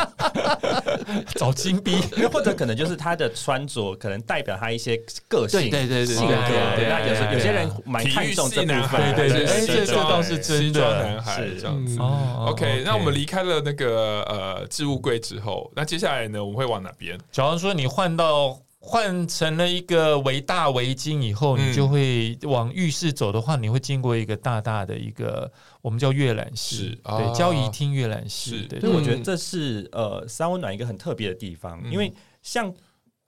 [1.36, 1.98] 找金币，
[2.32, 6.34] 或者可能就是他的穿着可能代表他一些个性，对对对性格。
[6.36, 11.04] 那有时有些人蛮看重这部分，对对对，这这倒是真的。
[11.04, 11.98] 男孩这样子。
[12.00, 14.14] OK，那我们离开了那个。
[14.34, 16.44] 呃，置物柜之后，那接下来呢？
[16.44, 17.18] 我们会往哪边？
[17.32, 25.50] 假如说你换到换成了一个围大围巾以后，嗯、你就会往浴室走的话，你会经过一个大大的一个
[25.82, 28.68] 我们叫阅览室，啊、对，交谊厅阅览室。
[28.82, 32.74] 所以我觉得这是呃三温暖一个很特别的地方，嗯、因为像。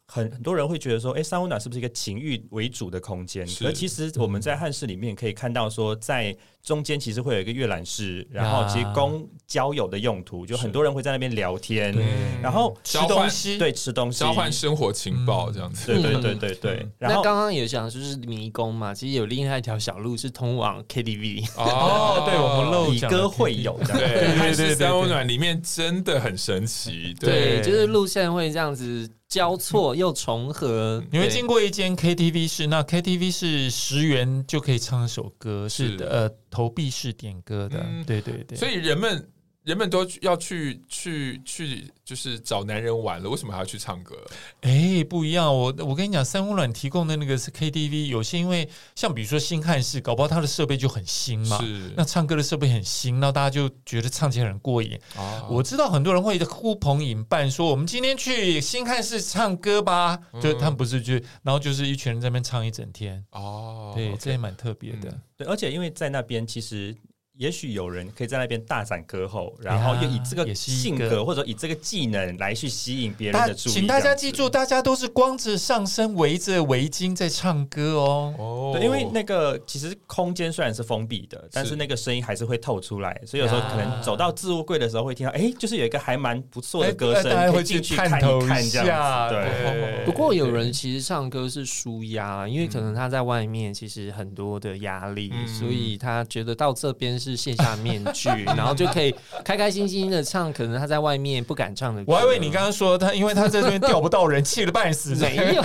[0.07, 3.45] 很很多人会觉得说，哎，三温暖是不是一个情欲为主的空间？
[3.47, 11.95] 是而其实我们在汉室里面可以看到，说在中间其实会有一个阅览室，然后其实供交友的用途，就很多人会在那边聊天，
[12.41, 15.93] 然后吃东西，对，吃东西，交换生活情报这样子。
[15.93, 16.87] 对对对对对。
[16.97, 21.47] 然后刚刚有讲就是迷宫嘛，其实有另外一条小路是通往 KTV。
[21.55, 23.79] 哦，对，我们漏讲，礼歌会友。
[23.85, 27.15] 对，对对三温暖里面真的很神奇。
[27.19, 29.07] 对，就是路线会这样子。
[29.27, 38.57] 交错又重合，你会经过一间 KTV 室，那 KTV 是十元就可以唱一首歌，是的，呃，投币式点歌的，对对对。
[38.57, 39.29] 所以人们
[39.65, 44.15] 人们都要去去去，就是找男人玩了，为什么还要去唱歌？
[44.61, 45.51] 哎、欸，不一样。
[45.51, 51.57] 我我跟你讲，三温暖提供的那个是 KTV，有些因为像比如说新汉室，搞不好它的设备就很新嘛。
[51.59, 51.91] 是。
[51.97, 54.99] 那唱歌的设备很新，那大家就觉得唱起来很过瘾。
[55.17, 55.47] 哦。
[55.49, 60.19] 我知道很多人会呼朋引伴说，我们今天去新汉室唱歌吧。
[60.33, 63.25] 嗯、就他们不是去，然后就是一群人在那边唱一整天。
[63.31, 63.93] 哦。
[63.95, 65.21] 对，okay, 这也蛮特别的、嗯。
[65.37, 66.95] 对，而且因为在那边其实。
[67.37, 73.73] 也许有人可以在那边大展歌喉，然后又以这个性格或者以这个技能来去吸引别人的注意。
[73.73, 78.33] 请大家记住，大家都是光着上身围着围巾在唱歌哦。
[78.37, 88.11] 哦，对，因为那个其实空间虽然是封闭的，但是那个声音还是会透出来，所以有时候可能走到置物柜的时候会听到，哎，就是有一个还蛮不错的歌声，可以进去看一
[88.47, 89.35] 看这样子。
[89.35, 90.05] 对。
[90.05, 97.19] 不过有人其实唱歌是舒压，因为可能他在外面其实很多的压力，所以他觉得到这边。
[97.31, 100.53] 是线下面具， 然后就可以开开心心的唱。
[100.53, 102.13] 可能他在外面不敢唱的歌。
[102.13, 105.15] 我还以为你刚刚说他，因为他在这边钓不到人，气得半死。
[105.15, 105.61] 没有。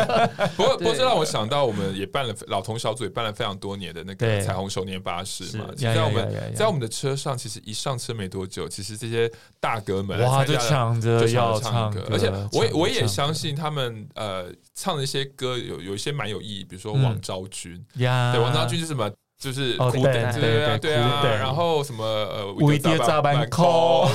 [0.56, 5.66] 不过，不过这让我想到，我们也办了老同小组，也办了非常多年的那个彩虹手年巴士嘛。
[5.76, 19.10] 在我们在我们的车上，其实一上车没多久，其实这些大哥们哇就抢着要唱歌，而且我我也相信他们呃唱的一些歌有有一些蛮有意义，比如说王昭君呀，对，王昭君是什么？
[19.42, 23.44] 就是苦等，对对对啊，然后什么呃，为爹咋办？
[23.50, 24.06] 哭，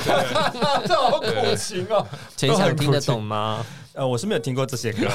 [0.86, 2.06] 这好苦情哦。
[2.34, 3.62] 钱翔听得懂吗？
[3.92, 5.06] 呃，我是没有听过这些歌。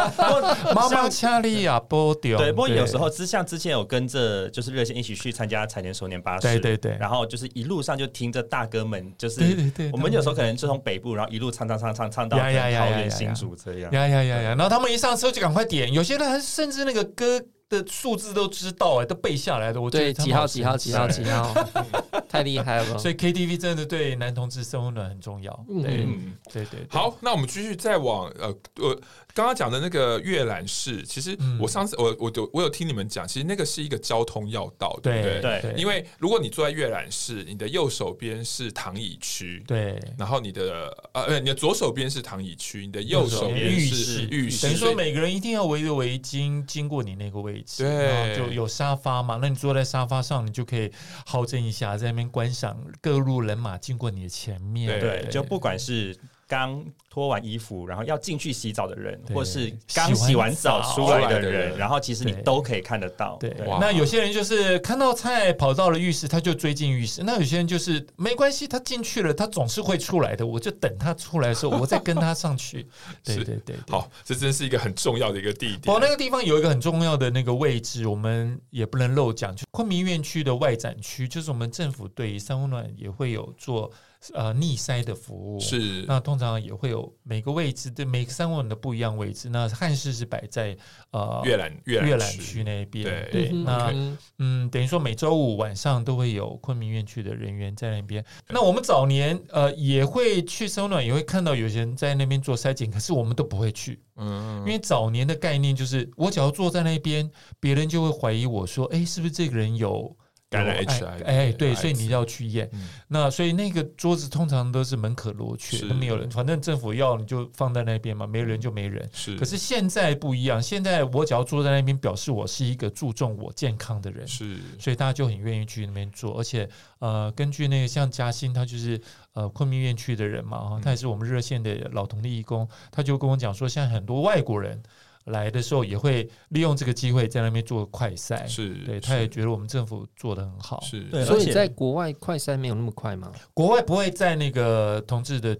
[0.74, 2.38] 妈妈恰利亚波丢。
[2.38, 6.96] 对，不过有时候之像之前有跟着就是热线一起去参加彩年首年巴士，对对对。
[6.98, 9.90] 然后就是一路上就听着大哥们，就是对对对。
[9.92, 13.92] 我们有时候可能就从北部，然后一路唱唱唱唱唱到桃园新竹这样。
[13.92, 14.48] 呀呀呀呀！
[14.56, 17.42] 然后他们一上车就赶快点，有些人甚至那个歌。
[17.70, 19.80] 的数字都知道哎，都背下来的。
[19.80, 21.54] 我对几号几号几号几号，
[22.28, 22.98] 太厉害了。
[22.98, 25.64] 所以 KTV 真的对男同志生温暖很重要。
[25.70, 26.86] 嗯，对对。
[26.90, 29.00] 好，那我们继续再往呃呃。
[29.40, 35.60] 刚刚讲的那个阅览室，其实我上次我我有我有听你们讲，其实那个是一个交通要道，对不对？
[35.62, 35.74] 对。
[35.78, 39.98] 因为如果你坐在阅览室，你的右手边是躺椅区，对。
[40.18, 44.66] 然后你的呃，你的左手边是躺椅区，你的右手边是浴室。
[44.66, 48.36] 等于说每个人一定要围着围巾经过你那个位置，对。
[48.36, 50.92] 就有沙发嘛，那你坐在沙发上，你就可以
[51.24, 55.26] 好整一下，在那边观赏各路人马经过你的前面，对。
[55.30, 56.14] 就不管是。
[56.50, 63.36] 刚脱完衣服，然后要进去洗澡的人，或是刚洗完澡出来的人，然后其实你都可以看得到。
[63.38, 72.84] 对，那有些人就是看到菜跑到了浴室，他就追进浴室；那有些人就是没关系，他进去了，他总是会出来的，我就等他出来的时候，我再跟他上去。
[73.22, 75.94] 对对对，好，这真是一个很重要的一个地点。
[75.94, 83.88] 哦，那个地方有一个很重要的那个位置，我们也不能漏讲，就昆明院区的外展区，就是我们政府对三温暖也会有做。
[84.34, 89.48] 呃，逆塞的服务是，那通常也会有每个位置的每个三温暖的不一样位置。
[89.48, 90.76] 那汉室是摆在
[91.10, 93.90] 呃阅览阅阅览区那边，对，对那
[94.38, 98.22] 嗯，等于说每周五晚上都会有昆明院区的人员在那边。
[98.48, 110.14] 那我们早年呃也会去三温暖，也会看到有些人在那边做筛检，可是我们都不会去，嗯，因为早年的概念就是我只要坐在那边，别人就会怀疑我说，哎，是不是这个人有。
[110.50, 112.68] 感染 HIV，哎，对，所以你要去验。
[113.06, 116.28] 那所以那个桌子通常都是门可罗雀，都没有人。
[116.28, 119.08] 反正政府要你就放在那边嘛，没人就没人。
[119.12, 119.36] 是。
[119.36, 124.26] 可是现在不一样，现在我只要坐在那边，表示我是一个注重我健康的人。
[124.26, 124.56] 是。
[124.76, 129.00] 所以大家就很愿意去那边做，而且呃，根据那个像嘉兴，他就是
[129.34, 134.82] 呃昆明院区的人嘛，哈，他也是我们热线的老同力义工，他就跟我讲说，现在很多外国人。
[135.24, 141.24] 来的时候也会利用这个机会在那边做快赛，是对，他也觉得我们政府做的很好，是对。
[141.24, 143.30] 所以在国外快赛没有那么快吗？
[143.54, 145.54] 国外不会在那个同志的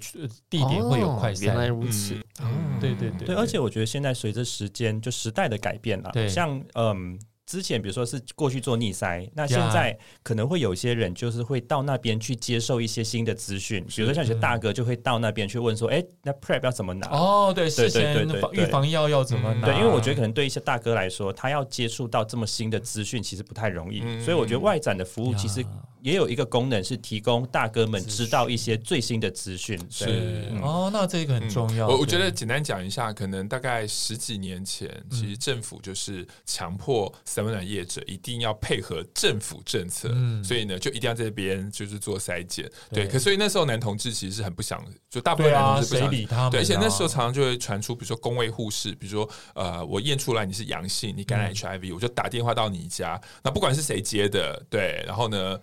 [0.49, 2.15] 地点会有快筛，原来如此。
[2.41, 3.37] 嗯，对对对，对。
[3.37, 7.19] 而且我觉得现在随着时间就时代的改变了，对，像嗯。
[7.51, 17.09] 之前比如说是过去做逆塞，那现在可能会有些人就是会到那边去接受一些新的资讯，比如说像有些大哥就会到那边去问说，哎，那 PrEP 要怎么拿？
[17.09, 19.67] 哦，对，对对对对，预防药要怎么拿？
[19.67, 25.67] 对，因为我觉得可能对一些大哥来说，他要接触到这么新的资讯，其实不太容易，所以我觉得外展的服务其实。
[26.03, 30.51] 也有一个功能是提供大哥们知道一些最新的资讯，是。
[30.63, 31.89] 哦，那这个很重要。
[31.89, 40.09] 我我觉得简单讲一下，可能大概十几年前，其实政府就是强迫三温暖业者一定要配合政府政策，
[40.43, 42.71] 所以呢，就一定要在这边就是做筛检。
[42.91, 46.51] 对，可所以那时候男同志其实是很不想，就大部分男同志不想理他们。
[46.51, 55.59] 对，而且那时候常常就会传出，比如说公卫护士，比如说呃，我验出来你是阳性，你感染 HIV，我就打电话到你家，那不管是谁接的，对，然后呢。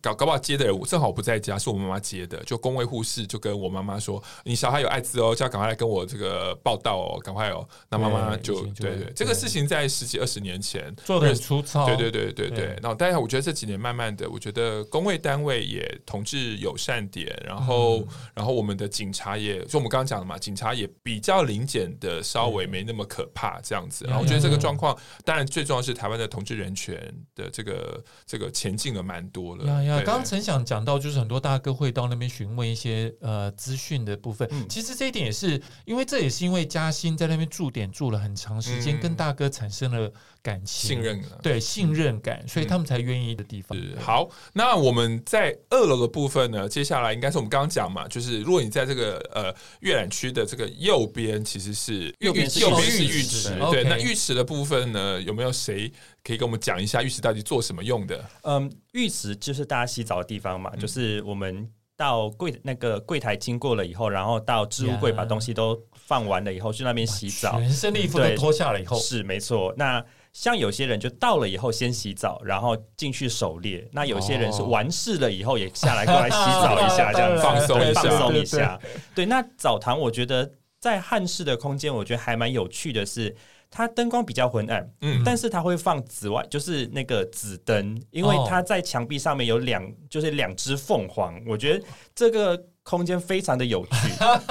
[0.00, 2.42] 搞搞不好接的人正好不在家，是我妈妈接的。
[2.44, 11.84] 就工位护士就跟我妈妈说：“你小孩有艾滋哦，就要赶快来跟我这个报道哦，赶快哦。”那妈妈就对对，这个事情在十几二十年前做的很粗糙。
[11.86, 12.64] 对对对对对。
[12.82, 18.02] 然后，但是我觉得这几年慢慢的，我觉得工位单位也同志友善点，然后
[18.34, 24.06] 然后我们的警察也，就我们刚刚讲的嘛，警察也比较临检的，稍微没那么可怕这样子。
[24.06, 26.96] 然后我觉得这个状况，当然最重要是台湾的同志人权
[27.34, 29.73] 的这个这个前进了蛮多了。
[29.82, 34.48] 呀，刚刚陈想讲到，就是很多大哥会到那边询问一些呃资讯的部分。
[34.52, 40.10] 嗯、其实这一点也是，因为这也是因为嘉兴在那边驻点住了很长时间，嗯、跟大哥产生了
[40.44, 43.76] 感情、信任了，对信任感，嗯、所以他们才愿意的地方。
[43.98, 55.90] 好，那我们在二楼的部分呢，接下来应该是我们刚刚讲嘛，就是如果你在这个呃阅览区的这个右边，其实是右边是右边是浴池，对，Okay 那浴池的部分呢，有没有谁？
[56.22, 58.22] 可以跟我们讲一下浴池到底做什么用的？
[58.42, 61.66] 嗯，浴池就是大家洗澡的地方嘛，嗯、就是我们
[61.96, 69.72] 到柜那个柜台经过了以后，然后到置物柜把东西都放完了以后，去那边洗澡，全身衣服都脱下来以后，是没错。
[69.76, 70.04] 那
[70.34, 78.78] 像有些人就到了以后先洗澡，然后进去狩猎；那有些人是完事了以后也下来过来洗澡一下，这样放松放松一下。
[79.14, 83.34] 对，那澡堂我觉得在汉室的空间，我觉得还蛮有趣的是。
[83.70, 92.60] 它灯光比较昏暗，嗯，但是它会放紫外，就是那个紫灯，因为它在墙壁上面有两，就是两只凤凰，我觉得这个。
[92.84, 93.90] 空间非常的有趣，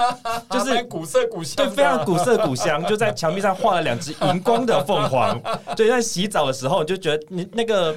[0.50, 2.84] 就是古色古香，对，非常古色古香。
[2.88, 5.40] 就在墙壁上画了两只荧光的凤凰，
[5.78, 7.96] 对，在洗澡的时候就觉得你那个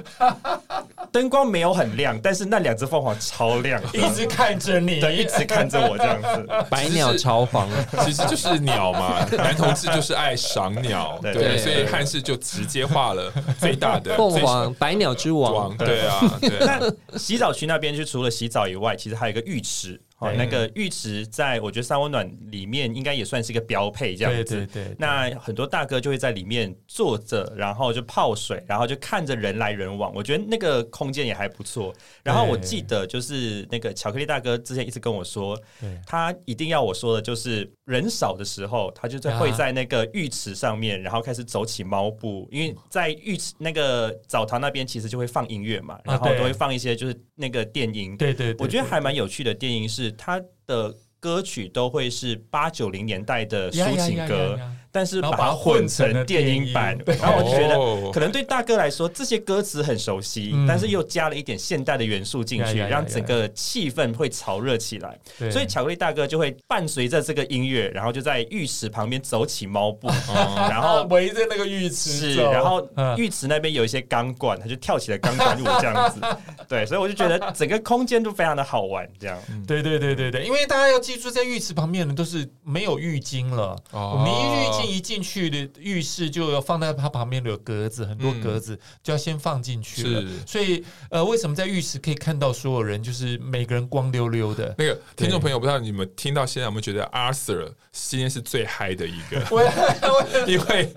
[1.10, 6.46] 灯光没有很亮，但是那两只凤凰超亮，一直看着你，对，一直看着我这样子。
[6.68, 7.66] 百鸟朝凰，
[8.04, 16.20] 其实就是鸟嘛，男同志就是爱赏鸟，对，所以汉室就直接画了最大的凤凰，百鸟之王，对啊。
[16.60, 19.98] 那洗澡区那边就除了洗澡以外，其实还有一个浴池。
[20.18, 24.44] 哦，那个浴池在我觉得三温暖里面应该也算是一个标配，这样子。
[24.44, 24.96] 对对对。
[24.98, 30.10] 那很多大哥就会在里面坐着，然后就泡水，然后就看着人来人往。
[30.14, 31.92] 我觉得那个空间也还不错。
[32.22, 35.60] 然后我记得就是那个巧克力大哥之前一直跟我说，
[36.06, 42.48] 他一定要我说的就是人少的时候，他就在会在那个浴池上面，然后开始走起猫步。
[42.50, 48.16] 因为在浴池那个澡堂那边其实就会放音乐嘛，然后都会放一些就是那个电音。
[48.16, 50.10] 对对，我觉得还蛮有趣的电音是。
[50.12, 54.58] 他的歌曲都会是八九零年代的抒情歌。
[54.96, 65.18] 但是把它混成电音版，然后我就觉得可能对大哥来说这些歌词很熟悉，但是又加了一点现代的元素进去，让整个气氛会潮热起来。
[65.50, 70.08] 所以巧克力大哥就会伴随着这个音乐，然后就在浴池旁边走起猫步，
[70.56, 72.88] 然后 围着那个浴池，是，然后
[73.18, 76.20] 浴池那边有一些钢管，他就跳起了钢管舞这样子。
[76.66, 79.36] 对，所以我就觉得整个空间都非常的好玩，这样。
[79.66, 84.85] 对对对对对，因为大家要记住，在浴池旁边的都是没有浴巾了，我们一浴巾。
[84.86, 90.22] 一进去的浴室就要放在它旁边有格子，很多格子就要先放进去了。
[90.46, 94.74] 所以呃，为什么在浴室可以看到所有人，就是每个人光溜溜的？
[94.78, 99.42] 那个听众朋友，不知道你们听到现在有没有觉得 Arthur 今天是最嗨的一个？
[100.46, 100.92] 因为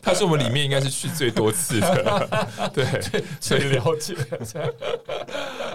[0.00, 4.14] 他是我们里面应该是去最多次的， 对，最了解。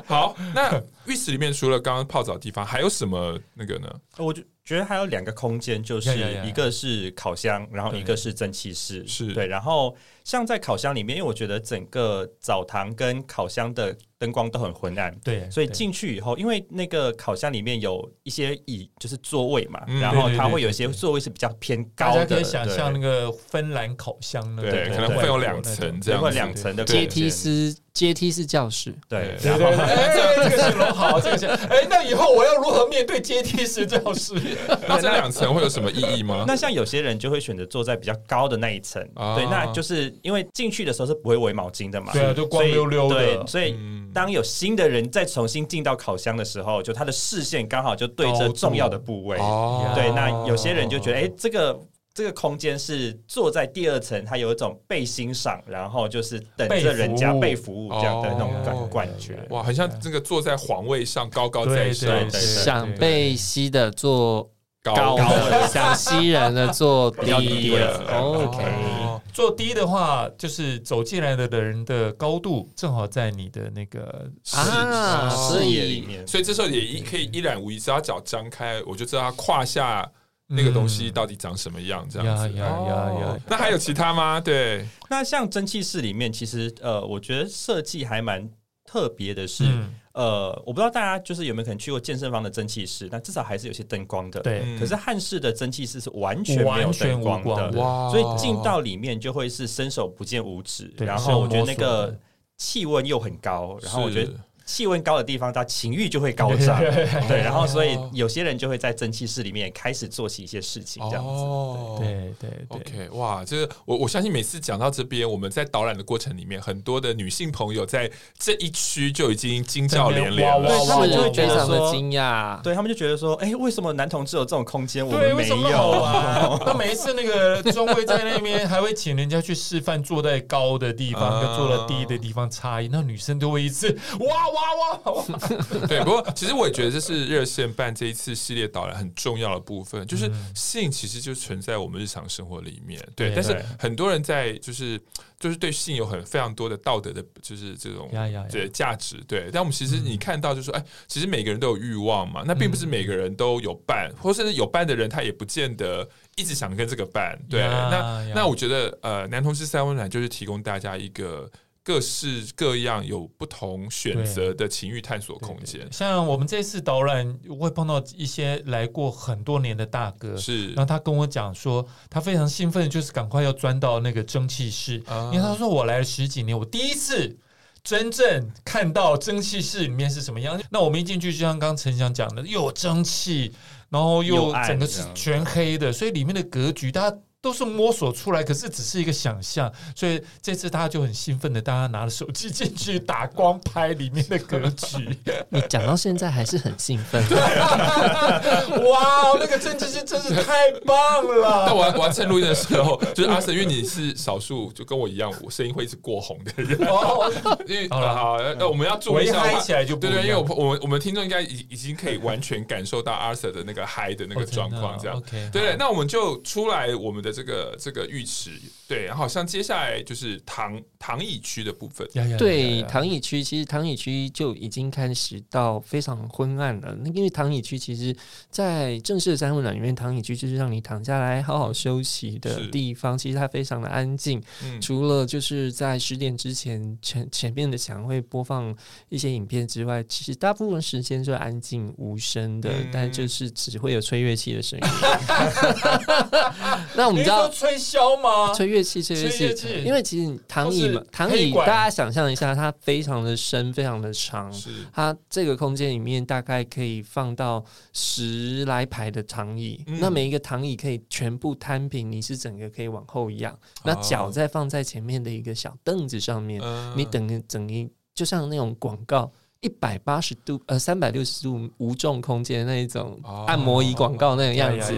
[0.08, 3.88] 好，那浴室里面除了刚刚泡澡的地方，还有什么那个呢？
[4.18, 4.42] 我就。
[4.68, 6.10] 觉得还有两个空间，就是
[6.46, 9.96] 一个是烤箱，然后一个是蒸汽室，是对，然后。
[10.26, 34.34] 像在烤箱里面，因为我觉得整个澡堂跟烤箱的灯光都很昏暗，对，所以进去以后，因为那个烤箱里面有一些椅，就是座位嘛，然后它会有一些座位是比较偏高的，大家可以想象那个芬兰烤箱，对，可能会有两层这样，会两层的阶梯式阶梯式教室，对，然后这个形容好，这个形容，哎，那以后我要如何面对阶梯式教室？
[34.88, 36.44] 那这两层会有什么意义吗？
[36.48, 39.02] 那像有些人就会选择坐在比较高的那一层，
[39.36, 40.08] 对，那就是。
[40.24, 43.16] 因为进去的时候是不会围毛巾的嘛，对啊，就光溜溜的。
[43.16, 43.78] 对，所以
[44.18, 49.38] 当有新的人再重新进到烤箱的时候，就他的视线刚好就对着重要的部位。
[49.38, 51.80] 哦，对，那有些人就觉得，哎，这个
[52.16, 59.38] 这个空间是坐在第二层，他有一种被欣赏，然后就是等着人家被服务这样的那种感感觉。
[59.52, 64.50] 哇，很像这个坐在皇位上，高高在上，想被吸的坐
[64.82, 68.02] 高的，想吸人的坐 低的。
[68.20, 69.07] OK。
[69.38, 80.12] 坐低的话，就是走进来的人的高度正好在你的那个啊视野里面，所以这时候也一可以一览无遗，只要脚张开，我就知道他胯下
[80.48, 82.52] 那个东西到底长什么样，这样子。
[82.58, 83.40] 呀呀呀！
[83.48, 84.42] 那还有其他吗？
[84.42, 88.50] 对，那像蒸汽室里面，其实呃，我觉得设计还蛮
[88.84, 94.40] 特别的是，嗯、呃，我不知道大家就是有没有可能去过健身房的蒸汽室，但至少还是有些灯光的。
[94.42, 100.92] 对，可是汉室的蒸汽室是完全没有灯光的，光所以进到里面就会是伸手不见五指。
[100.98, 102.18] 然后我觉得那个
[102.58, 104.34] 气温又很高，然后我觉得。
[104.68, 106.80] 气温高的地方，他情欲就会高涨，
[107.28, 126.60] 对，然后所以有些人就会在蒸汽室里面开始做起一些事情，这样子，对对对，OK，哇，就是我我相信每次讲到这边，我们在导览的过程里面，很多的女性朋友在这一区就已经惊叫连连了，对他们就会觉得说惊讶，对他们就觉得说，哎，为什么男同志有这种空间，我们没有啊？
[126.66, 134.68] 那每一次那个中尉在那边还会请人家去示范坐在高的地方跟坐在低的地方差异，那女生都会一次哇哇。
[134.78, 135.24] 哇哇！
[135.88, 143.02] 对，不过其实我也觉得这是热线办这一次系列导览很重要的部分，就是性其实就存在我们日常生活里面。
[143.16, 145.00] 对，但是很多人在就是
[145.40, 148.10] 就是对性有很非常多的道德的，就是这种
[148.50, 149.18] 对价值。
[149.28, 157.38] 对，但我们其实你看到就是说，哎，其实每个人都有欲望嘛，那并不是每个人都有伴，或甚至有伴的人他也不见得一直想跟这个伴。
[157.50, 161.50] 对，那那我觉得呃，男同志三温暖就是提供大家一个。
[161.88, 177.38] 各式各样有不同选择的情欲探索空间，像我们这次导览会碰到一些来过很多年的大哥，是，然后他跟我讲说，他非常兴奋，就是赶快要钻到那个蒸汽室，啊、因为他说我来了十几年，我第一次
[177.82, 180.62] 真正看到蒸汽室里面是什么样。
[180.70, 183.54] 那我们一进去，就像刚刚陈翔讲的，又有蒸汽，
[183.88, 187.18] 然后又整个是全黑的，所以里面的格局，大家。
[187.48, 195.18] 都是摸索出来，可是只是一个想象，所以这次大家就很兴奋的，大家拿着手机进去打光拍里面的格局。
[195.48, 197.24] 你讲到现在还是很兴奋，
[198.84, 201.64] 哇，那个蒸汽室真是太棒了！
[201.68, 206.78] 但我完成录音的时候，就是阿 Sir，因为你是少数就跟我一样，我声音会一直过红的人。
[206.86, 207.32] 哦，
[207.66, 215.50] 因为好了好，那我们要注意一下，嗨起来就对对，因为我我我们听众应该已已经可以完全感受到阿 Sir 的那个嗨的那个状况，这样 OK。
[215.54, 217.37] 对，那我们就出来我们的。
[217.38, 218.50] 这个这个浴池，
[218.88, 222.08] 对，然后好像接下来就是躺躺椅区的部分。
[222.36, 226.98] 对，躺椅区其实躺椅区就已经开始到非常昏暗了。
[227.04, 228.16] 那因为躺椅区其实，
[228.50, 233.16] 在正式的三温暖里面，躺椅区就是让你躺下来好好休息的地方。
[233.16, 238.76] 其实它非常的安静，嗯、除了就是在十点之前前前面的墙会播放
[239.10, 244.88] 一些影片之外，其实大部分时间是安静无声的，嗯、但就是只会有吹乐器的声音。
[246.96, 248.54] 那我们知道吹箫吗？
[248.54, 249.84] 吹乐器，吹乐器。
[249.84, 254.52] 因为其实躺椅嘛，躺椅大家想象一下，它非常的深，非常的长。
[254.94, 257.64] 它这个空间里面大概可以放到
[257.94, 259.84] 十来排的躺椅。
[259.88, 269.32] 嗯、那每一个躺椅可以全部摊平，你是整个可以往后仰，哦、那脚再放在前面的一个小凳子上面，嗯、你等于整一就像那种广告。
[269.62, 274.94] 一百八十度，呃，三百六十度无重空间那一种按摩椅广告那个样子。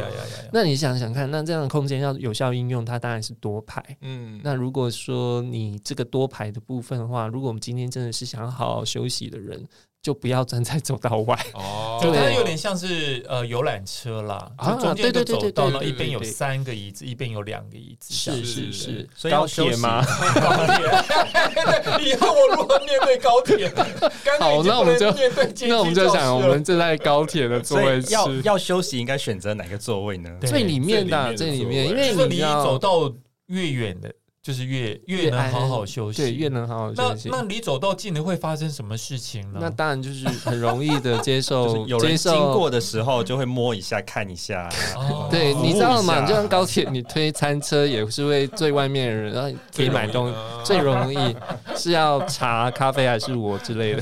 [0.51, 3.83] 那你想想看，那这样的空间要有效应用，它当然是多排。
[4.01, 9.65] 嗯，那如果说你这个多排的部分的话，如果我们今天真的是想好好休息的人。
[10.01, 11.37] 就不要站在走道外。
[11.53, 12.11] 哦，对。
[12.11, 20.01] 它有点像是呃游览车啦，啊，中间的走道呢，一边有三个椅子，一边有两个椅子，是是是，所以高铁吗？
[20.35, 20.85] 高铁，
[22.09, 23.69] 以后我如何面对高铁？
[24.39, 25.13] 好，那我们就
[25.67, 30.29] 那我们就想，我们正在高铁的座位，要要休息，应该选择哪个座位呢？
[30.41, 33.13] 最里面的，最里面，因为你离走道
[33.47, 34.09] 越远的。
[34.41, 37.29] 就是越越能好好休息，对，越能好好休息。
[37.29, 39.59] 那那离走到近的会发生什么事情呢？
[39.61, 44.69] 那当然就是很容易的接受，有人经过的时候就会摸一下看一下。
[45.29, 46.25] 对，你知道吗？
[46.25, 51.35] 就像高铁，你推餐车也是会最外面的人，然后可以买东西，最容易
[51.75, 54.01] 是要茶、咖啡还是我之类的。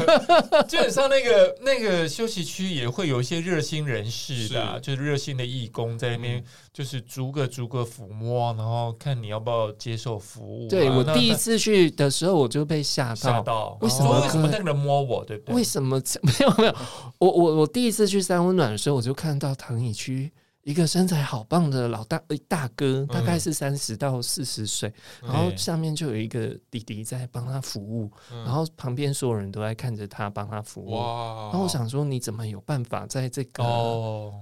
[0.66, 6.42] 基本上那个那个休息区也会有一些热心人士的，就是热心的义工在那边，
[6.76, 9.72] 就是逐个逐个抚摸，然后看你要不要。
[9.78, 10.68] 接受服务。
[10.68, 13.14] 对，我第一次去的时候，我就被吓到。
[13.14, 13.78] 吓到！
[13.80, 14.20] 为什么？
[14.20, 15.24] 为什么那个人摸我？
[15.24, 15.54] 对不对？
[15.54, 15.96] 为什么？
[16.22, 16.74] 没有没有。
[17.18, 20.30] 我我我第一次去三温暖的时候，我就看到躺椅区
[20.64, 30.94] 一个身材好棒的老大大哥，大概是三十到四十岁，然后下面就有一个弟弟在帮他服务，然后旁边所有人都在看着他帮他服务。
[30.94, 33.62] 然后我想说，你怎么有办法在这个？
[33.62, 34.34] 哦。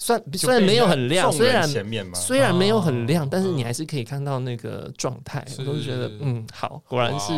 [0.00, 1.68] 虽虽然没有很亮，虽然
[2.14, 5.44] 虽然没有很亮，但是你还是可以看到那个状态。
[5.58, 7.32] 我都觉得，嗯，好，果然是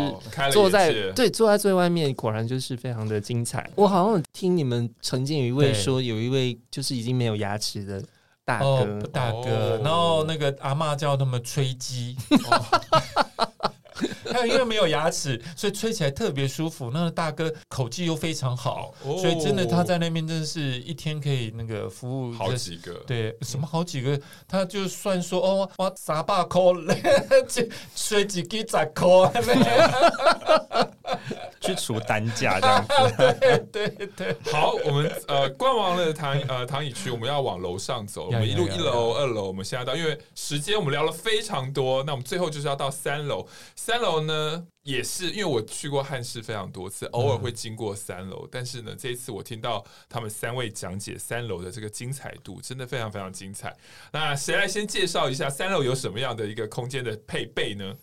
[0.52, 3.68] 坐在对坐在最外面，果然就是非常的精彩。
[3.74, 8.02] 我好像听你们曾经有一位说，有一位就是已经没有牙齿的
[8.44, 12.14] 大哥，大哥，然后那个阿嬷叫他们吹鸡。
[14.32, 16.90] 还有因为没有牙齿，所以吹起来特别舒服。
[16.92, 22.92] 那个大哥口技又非常好，哦、所以真的他在那边真的是一天可以那个服务好几个。
[23.06, 24.20] 对，什么好几个？
[24.48, 26.60] 他就算说哦，我三百块，
[27.94, 29.32] 吹几几十块，
[31.60, 33.68] 去除单价这样子。
[33.72, 34.36] 对对对。
[34.52, 38.26] 好，我们呃逛完了躺呃躺椅区，我们要往楼上走。
[38.26, 43.46] 我们一路一楼、二楼，我们现在到，因为时间我们聊了非常多，那我们最后就是要到三楼。
[43.76, 53.76] 三楼呢，也是因为我去过汉室非常多次，偶尔会经过三楼，嗯、但是呢，这一次我听到他们三位讲解三楼的这个精彩度，真的非常非常精彩。
[54.12, 57.94] 那谁来先介绍一下三楼有什么样的一个空间的配备呢？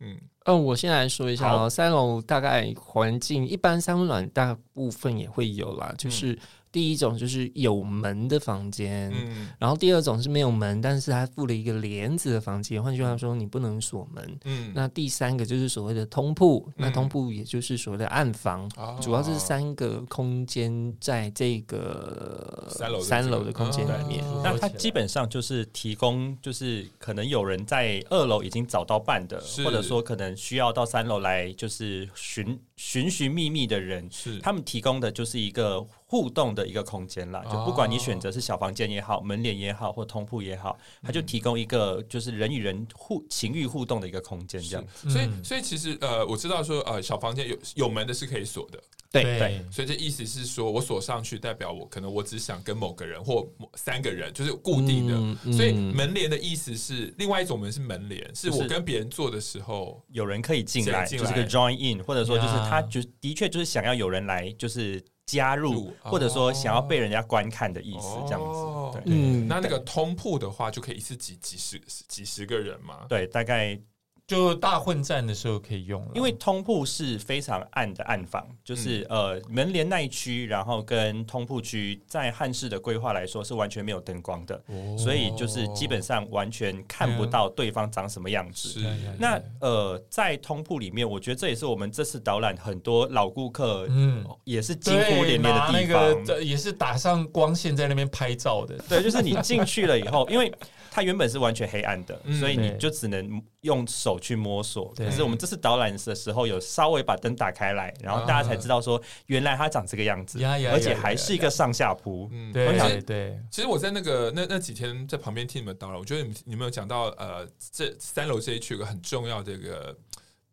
[0.00, 6.38] 嗯，嗯，我先来说一下哦，三楼大概环境一般，三温暖大部分也会有啦，就是。
[6.76, 12.82] 嗯第一种就是有门的房间，嗯，然后第二种是没有门，但是它附了一个帘子的房间。
[12.82, 14.38] 换句话说，你不能锁门。
[14.44, 24.22] 嗯，那第三个就是所谓的通铺，嗯、那通铺也就是所谓的暗房，嗯、主要是三个空间在这个三楼三楼的空间里面。
[24.44, 35.86] 那它基本上就是提供，就是可能有人在二楼已经找到伴的，或者说可能需要到三楼来就是寻寻寻觅觅的人，是他们提供的就是一个。
[36.08, 44.84] 互动的一个空间啦，就不管你选择是小房间也好，门帘也好，或通铺也好，它就提供一个就是人与人互情欲互动的一个空间，这样。
[45.08, 48.80] 所以，所以其实呃，我知道说呃，小房间有有门的是可以锁的，
[49.10, 49.24] 对。
[49.24, 49.64] 对。
[49.68, 53.44] 所以这意思是说我锁上去，代表我可能我只想跟某个人或
[53.74, 55.14] 三个人，就是固定的。
[55.16, 58.48] 嗯嗯、所以门帘的意思是另外一种门是门帘，是。
[58.52, 65.04] 我跟别人做的时候有人可以进来，就是个 join in，或者说就是他就的确就是想要有人来就是。
[65.26, 68.98] 加入，或者说想要被人家观看的意思，这样子。
[68.98, 73.06] 对，嗯，那那个通铺的话，就可以一次挤几十几十个人嘛？
[73.08, 73.80] 对，大概。
[74.26, 88.80] 就大混战的时候可以用了，因为通铺是非常暗的暗房，就是、嗯、呃门帘那一区，然后跟通铺区在汉室的规划来说是完全没有灯光的，哦、所以就是基本上完全看不到对方长什么样子。
[88.84, 98.76] 嗯、那呃在通铺里面，我觉得这也是我们这次导览很多老顾客嗯也是惊呼连连的地方，那个、也是打上光线在那边拍照的。
[98.88, 100.52] 对，就是你进去了以后，因为。
[100.96, 104.94] 它原本是完全黑暗的，嗯、所以你就只能用手去摸索。
[104.96, 112.30] 可是我们这次导览的时候，有稍微把灯打开来，然后大家才知道说，原来它长这个样子，啊、而且还是一个上下铺。
[112.32, 113.38] 嗯，对对对。
[113.50, 119.94] 其实我在那个那那几天在旁边听你们导览，我觉得你们你们有讲到呃，这三楼这一区有个很重要的一个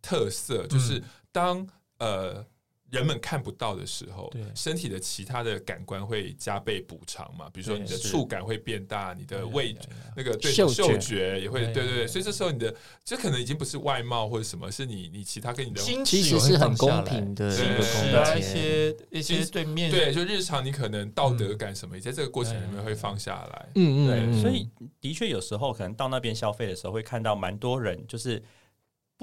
[0.02, 1.66] 特色，就是当
[2.00, 2.46] 呃。
[2.94, 7.50] 人们看不到的时候，身体的其他的感官会加倍补偿嘛？
[7.52, 9.76] 比如说你的触感会变大，你的味
[10.16, 10.70] 那个对嗅
[11.00, 11.42] 觉。
[11.42, 12.74] 也会对对对，所以这时候你的
[13.04, 23.70] 这可能已经不是外貌或者什么，是你你其他跟你的其实是很公平的，对一些一些对面对，就日常你可能道德感什么，也在这个过程里面会放下来。
[23.74, 24.70] 嗯嗯，对，所以
[25.02, 28.40] 的确有时候可能到那边消费的时候，会看到蛮多人就是。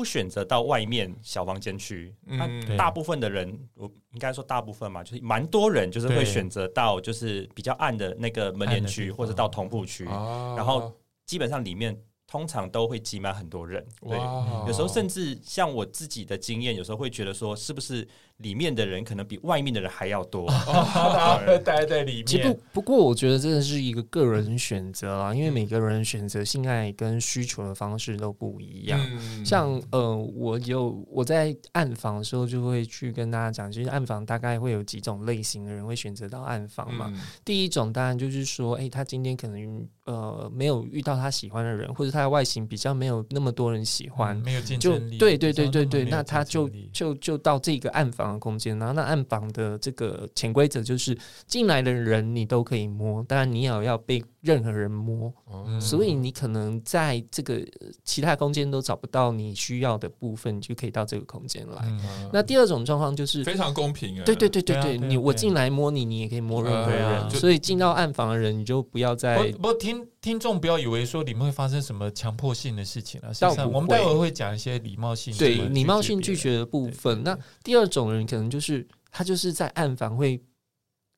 [0.00, 3.84] 不选择到外面小房间去，那、嗯、大部分的人，我
[4.14, 10.90] 应该说大部分嘛，就是蛮多人就是会选择到就是比较暗的那个门帘区，或者到同步区，哦、然后
[11.26, 11.94] 基本上里面。
[12.30, 14.16] 通常都会挤满很多人，对，
[14.64, 18.06] 有时候甚至像我自己的经验，有时候会觉得说，是不是
[18.36, 20.46] 里面的人可能比外面的人还要多？
[20.46, 22.26] 大家待在里面。
[22.26, 29.00] 其实不，不过我觉得真的是一个个人选择啦，因为每个人选择性爱跟需求的方式都不一样。
[29.10, 37.06] 嗯、像呃，我有我在暗访的时候，就会去跟大家讲，其实暗访大概会有几种类型的人会选择到暗访嘛。
[37.12, 42.20] 嗯、第一种当然就是说，哎、欸，他今天可能呃没有遇到他喜欢的人，或者他。
[42.20, 57.60] 的外形比较没有那么多人喜欢，没有竞争力，就对对对对对，那他就就就到这个暗房的空间，然后那暗房的这个潜规则就是进来的人你都可以摸，当然你也要要被任何人摸，嗯、所以你可能在这个
[58.04, 61.82] 其他空间都找不到你需要的部分，你就可以到这个空间来。
[61.82, 73.32] 嗯、那第二种状况就是非常公平，对对对对对，你我进来摸你，你也可以摸任何人，嗯、所以进到暗房的人你就不要再不，不听听众不要以为说里面会发生什么强迫性的事情了，
[73.66, 74.20] 我们待会。
[74.20, 77.22] 会讲一些礼貌性对礼貌性拒绝的部分。
[77.24, 77.34] 那
[77.64, 80.38] 第二种人可能就是他就是在暗房会。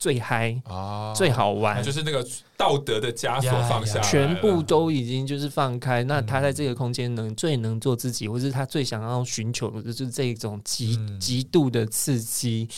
[0.02, 2.26] 最嗨啊，最好玩，就是那个
[2.56, 6.02] 道德的枷锁放下，全部都已经就是放开。
[6.02, 12.68] 那他在这个空间能最能做自己，或是他最想要寻求的就是这种极极度的刺激。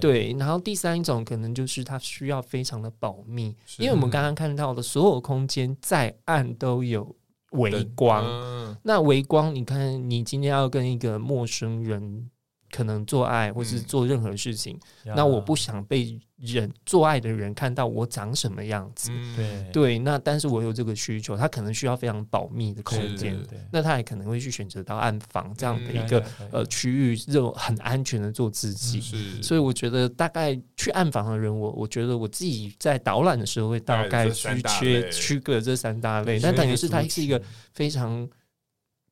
[0.00, 0.34] 对。
[0.38, 7.14] 然后第三种可能就是他需要非常的保密，因为我们刚刚看到的所有空间再暗都有
[7.50, 8.24] 微光。
[8.24, 12.30] 嗯、那微光，你看，你今天要跟一个陌生人。
[12.70, 19.10] 可能做爱或是做任何事情，嗯、那我不想被人做爱的人看到我长什么样子。
[19.12, 19.72] 嗯、对。
[19.72, 23.38] 对，那但是我有这个需求，他可能需要非常保密的空间，
[23.70, 29.02] 那他也可能会去选择到暗房这样的一个、嗯、呃区域，就很安全的做自己。
[29.14, 37.40] 嗯、所以我觉得大概去暗房的人，我我觉得我自己在导览的时候会大概区区区隔这三大类，但等于是它是一个
[37.74, 38.28] 非常。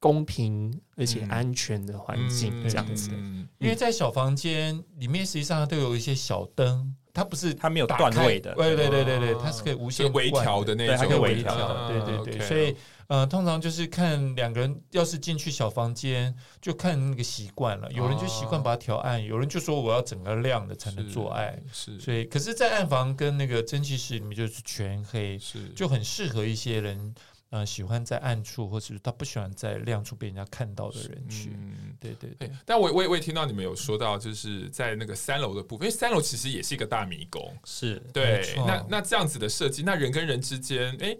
[0.00, 3.10] 公平而且安全的环境，这样子。
[3.58, 12.46] 因为在小房间里面，实际上它都有一些小灯，它不是它没有段位的，对对对对对，它是可以无限微调的那种，它可以微调的，对对对。
[12.46, 12.76] 所以
[13.08, 17.90] 呃，通常就是看两个人要是进去小房间，就看那个习惯了。
[17.90, 21.58] 有人就习惯把它调暗，有人就说我要整个亮的才能做爱。
[21.72, 27.14] 是，所以可是，在暗房跟那个蒸汽室里面就是全黑，是就很适合一些人。
[27.50, 31.52] 嗯、呃，喜欢在暗处，或者是他不喜欢在亮处被人家看到的人群。
[31.54, 32.50] 嗯，对对对。
[32.66, 37.56] 但我我也我也听到你们有说到，就是在那个三楼的部分，因为三楼其实也是一个大迷宫。
[37.64, 38.54] 是对。
[38.66, 41.16] 那那这样子的设计，那人跟人之间，哎，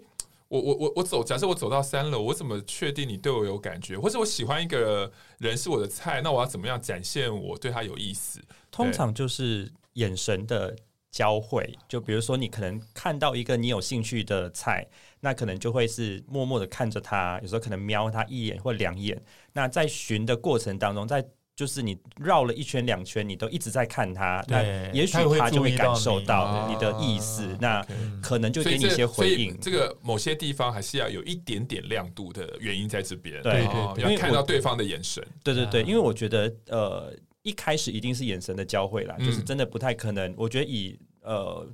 [0.49, 8.39] 我我我我走，假设我走到三楼，我怎么确定你对我有感觉，或者我喜欢一个人是我的菜，那我要怎么样展现我对他有意思？
[8.69, 10.75] 通常就是眼神的
[11.09, 14.87] 交汇，就比如说你可能看到一个你有兴趣的菜。
[15.21, 19.21] 那可能就会是默默的看着他，有时候可能瞄他一眼或两眼。
[19.53, 24.63] 那在寻的过程当中，在就是你绕了一圈两圈，你都一直在看他，那
[24.93, 27.85] 也许他就会感受到你的意思，那
[28.21, 29.59] 可能就给你一些回应。
[29.59, 35.21] 这个某些地方还是要有一点点亮度的原因在这边，对，对，要看到对方的眼神。
[35.43, 40.33] 对对对，因为我觉得呃，一开始一定是眼神的交汇啦，就是真的不太可能。
[40.37, 41.67] 我觉得以呃。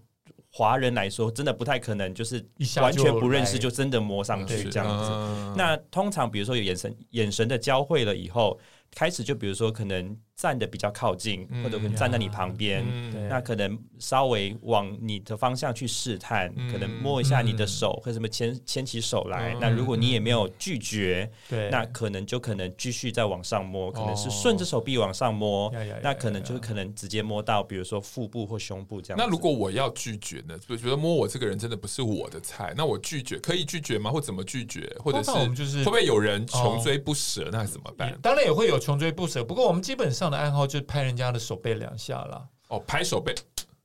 [0.58, 2.42] 华人来说，真的不太可能，就是
[2.82, 5.54] 完全不认识就真的摸上去这样子。
[5.58, 8.58] 那通常，比如说有眼神眼神的交汇了以后，
[8.96, 10.18] 开始就比如说可能。
[10.36, 12.86] 站的比较靠近，或者可能站在你旁边，
[13.30, 19.56] 那可能稍微往你的方向去试探，可能摸一下你的手，或者什么牵牵起手来。
[19.62, 21.30] 那如果你也没有拒绝，
[21.72, 25.72] 那可能就可能继续再往上摸，可能是顺着手臂往上摸，
[26.04, 29.18] 那可能就可能直接摸到，比如说腹部或胸部这样。
[29.18, 30.60] 那如果我要拒绝呢？
[30.68, 34.12] 就觉得摸我这个人真的不是我的菜，那我拒绝可以拒绝吗？
[34.12, 34.94] 或怎么拒绝？
[35.00, 37.48] 或者是就是会不会有人穷追不舍？
[37.54, 38.14] 那怎么办？
[38.22, 40.25] 当然也会有穷追不舍，不过我们基本上。
[40.30, 42.48] 的爱好就是拍人家的手背两下啦。
[42.70, 43.34] 哦，拍手背。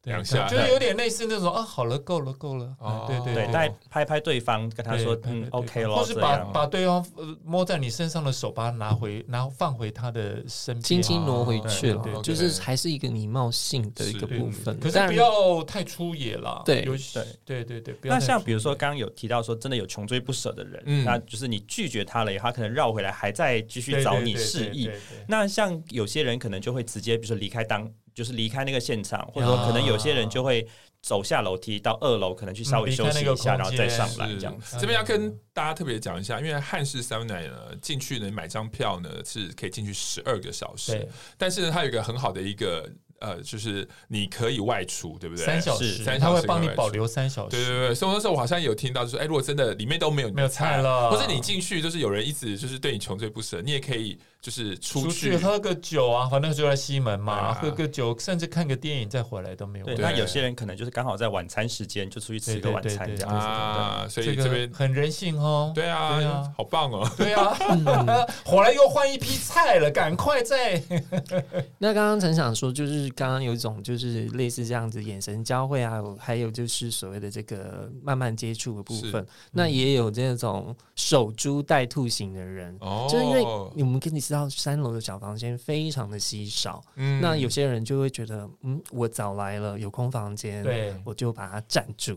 [0.04, 2.74] 两下，就是有点类似那种啊，好了，够了，够了。
[3.06, 5.94] 对对对，再拍拍对方，跟他说嗯，OK 了。
[5.94, 7.04] 或是把把对方
[7.44, 12.22] 摸在你身上的手，把它拿回，然后放回他的身边，轻轻挪回去了。
[12.22, 16.62] 就是还是一个礼貌性的一个部分，可是不要太粗野了。
[16.64, 17.96] 对对对对对。
[18.04, 24.90] 那像比如说刚刚有提到说，真的有穷追不舍的人，那就是你拒绝他了以后，他可能绕回来，还在继续找你示意。
[25.28, 27.86] 那像有些人可能就会直接，比如说离开当。
[28.14, 30.66] 就是离开那个现场，或者说可能有些人就会
[31.02, 34.76] 走下楼梯到二楼，可能去稍微休息一下，然后再上来这样子。
[34.78, 42.88] 这边要跟大家特别讲一下，因为汉室 Sauna 呢，进去呢买张票呢是可以进去十二个小时，但是呢它有一个很好的一个。
[43.20, 45.44] 呃，就是你可以外出，对不对？
[45.44, 47.54] 三小时，三小时他会帮你保留三小时。
[47.54, 60.02] 对对对，所以那时候我好像有听到，就是哎，如果真的里面都没有没有菜了，或者你进去就是有人一直就是对你穷追不舍，你也可以就是出去喝个酒啊，反正就在西门嘛，喝个酒，甚至看个电影再回来都没有问题。
[60.02, 65.70] 那有些人可能就是刚好在晚餐时间就出去吃个晚餐这样子啊，所以这边很人性哦。
[65.74, 67.06] 对啊，好棒哦。
[67.16, 67.54] 对啊，
[68.44, 70.82] 回来又换一批菜了，赶快再。
[71.78, 73.10] 那刚刚陈想说就是。
[73.20, 86.80] 刚刚有一种就是类似这样子眼神交汇啊，还有就是所谓的这个慢慢接触的部分，那也有这种守株待兔型的人，哦就是因为我们跟你知道三楼的小房间非常的稀少，
[87.20, 92.16] 那有些人就会觉得，嗯，我早来了，有空房间，对，我就把它占住，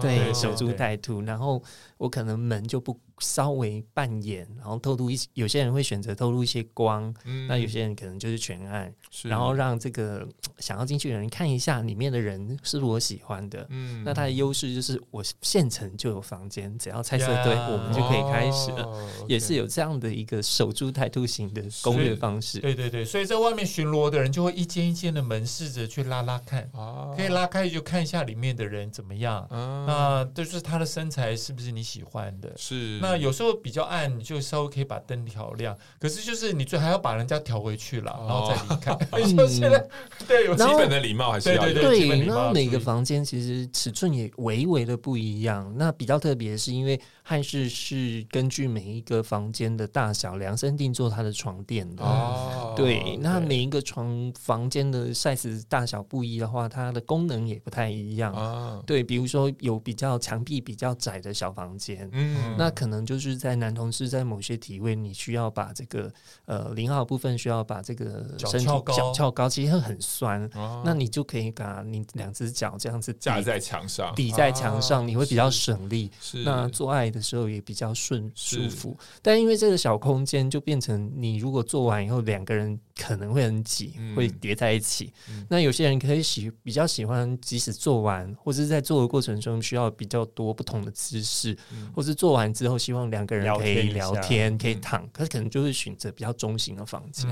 [0.00, 1.62] 对，守株待兔，然后
[1.98, 2.98] 我可能门就不。
[3.20, 8.92] 稍微扮演，然后透露一些，有些人会选择透露一些光，嗯、那有些人可能就是全暗，
[9.22, 10.26] 然后让这个
[10.58, 13.66] 想要进去的人看一下里面的人是我喜欢的。
[13.68, 18.84] 嗯，那它的优势就是我现成就有房间，只要猜色对我们就可以开始了。
[18.84, 22.58] 哦、 也是有这样的一个守株待兔型的攻略方式。
[22.58, 29.46] 对对对，所以在外面巡逻的人就会一间一间的门试着去拉拉看，哦、可以拉开就看一下里面的人怎么样。
[29.50, 32.50] 嗯、那就是他的身材是不是你喜欢的？
[32.56, 32.98] 是。
[33.00, 35.76] 那有时候比较暗，你就稍微可以把灯调亮。
[35.98, 38.96] 可是就是你最还要把人家调回去了，然后再离开。
[39.24, 39.88] 你说现在
[40.26, 41.74] 对有基本的礼貌还是要有。
[41.74, 45.72] 对，然后每个房间其实尺寸也微微的不一样。
[45.76, 52.04] 那比较特别是因为汉室是根据每一个房间的大小量身定做它的床垫的。
[52.04, 58.32] 哦，对，那每一个床房间的 size 大小不一的话，它的功能也不太一样。
[58.34, 66.12] 哦，对，比如说有比较墙壁比较窄的小房间，嗯，那可能就是在男同志在某些体位，你需要把这个
[66.44, 70.42] 呃零号部分需要把这个身体脚翘高，其实会很酸。
[70.54, 76.10] 哦，那你就可以把你两只脚这样子架在墙上，抵在墙上，你会比较省力。
[76.20, 78.96] 是，那做爱的时候也比较顺舒服。
[79.22, 85.10] 但因为这个小空间，就变成你如果做完以后，两个人可能会很挤，会叠在一起。
[85.48, 91.56] 那有些人可以喜比较喜欢，即使做完或者是在做的过程中需要比较多不同的姿势，
[91.94, 97.26] 或是做完之后希望两个人可以聊天，可以躺，可是可能就会选择比较中型的房间。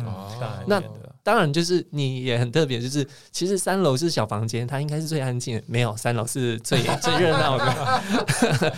[0.67, 0.83] 那
[1.23, 8.03] 当然就是你也很特别，就是其实三楼是小房间，它应该是最安静的，没有三楼是最最热闹的。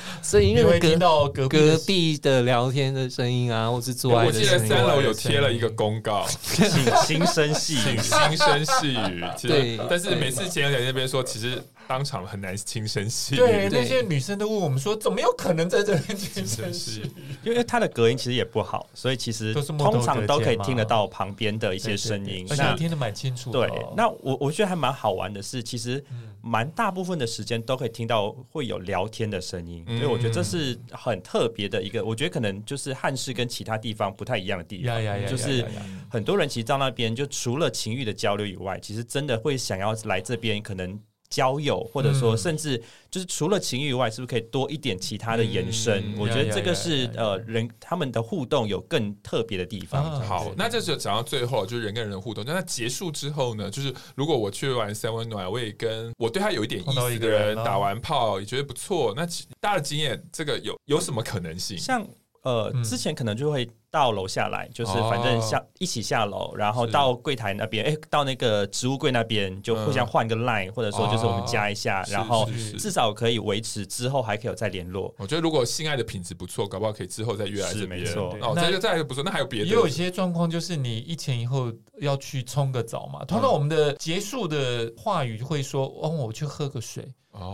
[0.22, 6.26] 所以因为听到隔隔壁的聊天的声音啊，或是做爱的声音，我记得三楼有贴了一个公告，
[6.84, 9.24] 请轻声细语，轻声细语。
[9.42, 11.62] 对，但是每次前两天那边说，其实。
[11.88, 17.10] 当场很难轻声细语，对，那些女生都问我们说，怎么有可能在这边轻声细语？
[17.42, 23.50] 因为它的隔音其实也不好，所以其实通常都可以听得到旁边的一些声音，而且听得蛮清楚。
[23.50, 26.00] 对，那我我觉得还蛮好玩的是，其实
[26.42, 35.64] 蛮大部分的时间都可以听到会有聊天的声音，所以我觉得这是很特别的一个，我觉得可能就是汉室跟其他地方不太一样的地方，就是
[36.08, 40.98] 很多人其实到那边就除了情欲的交流以外，其实真的会想要来这边可能。
[41.30, 42.76] 交友，或者说甚至
[43.10, 46.02] 就是除了情欲以外，是不是可以多一点其他的延伸？
[46.14, 50.04] 嗯、我觉得这个是呃人他们的互动有更特别的地方。
[50.04, 52.44] 啊、好，那这就讲到最后，就是人跟人的互动。
[52.44, 53.70] 那结束之后呢？
[53.70, 59.14] 就是如果我去玩三温暖，我也跟我对他有一点意思的人打完炮，也觉得不错。
[59.16, 59.24] 那
[59.60, 61.78] 大家的经验，这个有有什么可能性？
[61.78, 62.04] 像
[62.42, 63.68] 呃，之前可能就会。
[63.90, 75.12] 到楼下来，就是反正下一起下楼，然后到柜台那边，哎，到那个植物柜那边就互相换个 line，或者说就是我们加一下，然后至少可以维持之后还可以有再联络。
[75.18, 78.00] 我觉得如果性爱的品质不错，搞不好可以之后再约来这边。
[78.00, 79.66] 没错，哦，这个再来不错，那还有别的？
[79.66, 83.24] 也有一些状况就是你一前一后要去冲个澡嘛。
[83.24, 87.04] 通常我们的结束的话语会说：“哦，我去喝个水。”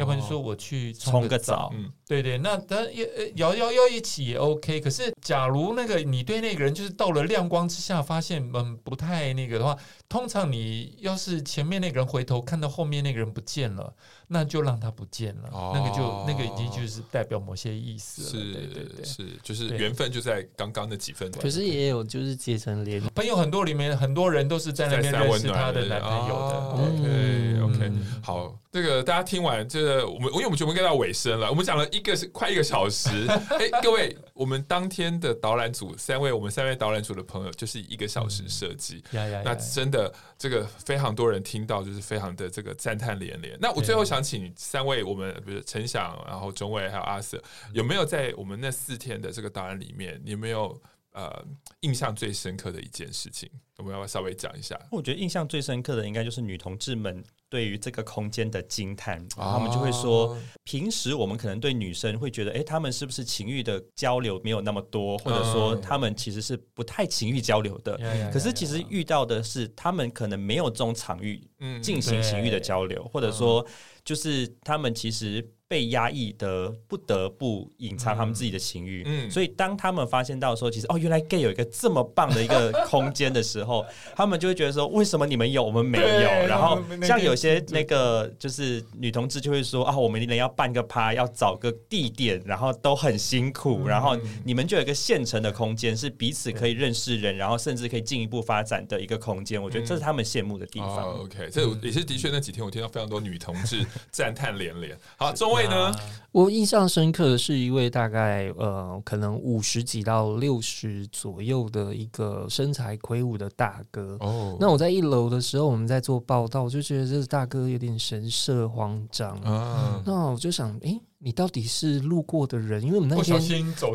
[0.01, 1.71] 要不然就说我去冲个澡。
[1.75, 4.81] 嗯，对对，那当然也要要要一起也 OK。
[4.81, 6.26] 可是假如那个你。
[6.27, 13.95] 对那个人，就是到了亮光之下，发现嗯不太那个的话，通常你要是前面那个人回头看到后面那个人不见了。
[14.29, 18.29] 那就让他不见了，哦、那个就那个已经就是代表某些意思了。
[18.29, 21.41] 是，对对对，是，就是缘分就在刚刚那几分钟。
[21.41, 26.57] 可是也有就是结成连朋友，很多里面很多人都是在那边认识他的男朋友的。
[26.59, 33.09] OK OK，好，这个大家听完这个，我们因为我们全部该到尾声了，我们讲了一个是快一个小时。
[33.61, 43.57] 哎，各位，我们当天的导览组三位，我们三位导览组的朋友就是一个小时设计，嗯、那真的这个非常多人听到，就是非常的这个赞叹连连。
[43.61, 44.16] 那我最后想。
[44.17, 47.43] 想请三位，我们比如陈翔，然后中伟，还有阿 Sir，
[47.75, 50.81] 有没有在我们那四天的这个档案里面，你有没有
[51.13, 51.45] 呃
[51.81, 53.51] 印象最深刻的一件事情？
[53.77, 54.79] 我们要不要稍微讲一下？
[54.91, 57.23] 我觉得印象最深刻的应该就是女同志们
[57.57, 67.97] 对于这个空间的惊叹，哦、他们就会说，平时我们可能对女生会觉得，哎，他们是不是情欲的交流没有那么多，或者说他们其实是不太情欲交流的。
[68.03, 71.41] 嗯、可是其实遇到的是，他们可能没有这种场域
[71.81, 73.67] 进行情欲的交流，嗯、或者说。
[74.07, 79.03] 就是他们其实被压抑的，不得不隐藏他们自己的情欲。
[79.05, 86.29] 嗯，所以当他们发现到说，其实哦，原来 gay 有一个这么棒的一个空间的时候， 他们就会觉得说，为什么你们有，我们没有？
[86.47, 99.61] 然后像有些那个就是女同志就会说啊，我们一定要办个趴，要找个地点，然后都很辛苦，然后你们就有一个现成的空间，是彼此可以认识人，然后甚至可以进一步发展的一个空间。
[99.61, 101.19] 我觉得这是他们羡慕的地方。
[101.21, 103.85] OK，这也是的确那几天我听到非常多女同志。
[104.13, 104.97] 赞叹连连。
[105.17, 105.91] 好，中尉呢？
[106.33, 114.19] 我印象深刻的是一位大概呃，可能五十几到六十左右的一个身材魁梧的大哥。
[114.21, 119.35] 哦，那我在一楼的时候，我们在做报道，我就觉得这个大哥有点神色慌张。
[119.39, 121.01] 啊，那我就想，诶、欸。
[121.19, 122.83] 你到底是路过的人？
[122.83, 123.41] 因为我们那天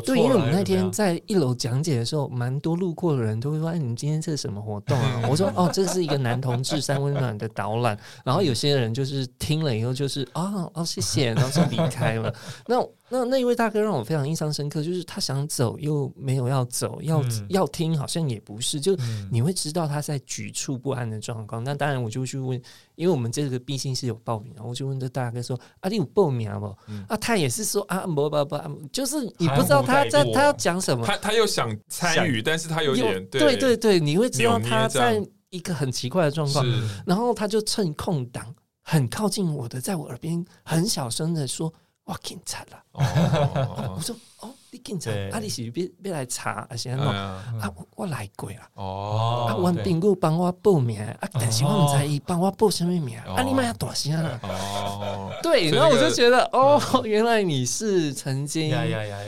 [0.04, 12.34] 对，因为我们那天在一楼讲解的时候，蛮多路过的人都会说：“哎，你们今天这是什么活动啊？” 我说：“哦，这是一个男同志三温暖的导览。”然后有些人就是听了以后就是：“哦哦，谢谢。”然后就离开了。
[12.66, 18.96] 那那那一位大哥让我非常印象深刻，就是他想走又没有要走，要、嗯、要听好像也不是，就
[19.30, 21.62] 你会知道他在局促不安的状况。
[21.62, 22.60] 那当然我就去问，
[22.94, 28.58] 因为我们这个毕竟是有报名，然后我就问这大哥说：“啊，你有报名不？”嗯、啊，他也是说：“啊，不不不，
[28.90, 36.66] 就是你不知道他在他要讲什么。”他他又想参与，但是他有点对对对对，你会知道他在一个很奇怪的状况，
[37.04, 38.54] 然后他就趁空档。
[38.84, 41.72] 很靠近我的，在我耳边很小声的说
[42.04, 42.82] ：“我警察了。”
[43.94, 45.10] 我说：“哦，你警察？
[45.30, 46.76] 啊，你是别别来查啊？
[46.76, 47.42] 先啊，
[47.96, 48.56] 我来过了。
[48.74, 53.42] 哦，啊，我朋友帮我报名啊，但是我不在意帮我报什么名啊？
[53.42, 54.38] 你妈要大声啦。
[54.42, 58.74] 哦，对，然后我就觉得，哦，原来你是曾经，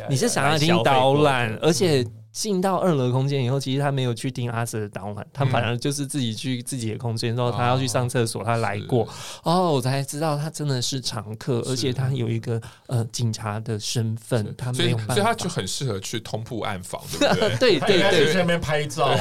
[0.09, 2.07] 你是想要听导览，而且。
[2.35, 9.09] 进到二楼空间以后，其实他没有去听阿 Sir 的导览，他反而就是自己去自己的空间，然后他要去上厕所，他来过，
[9.45, 17.79] 哦，我才知道他真的是常客，而且他有一个呃警察的身份，他没有办法，所以他就很适合去通铺暗访，对不对？
[17.79, 19.15] 对对对，在那边拍照。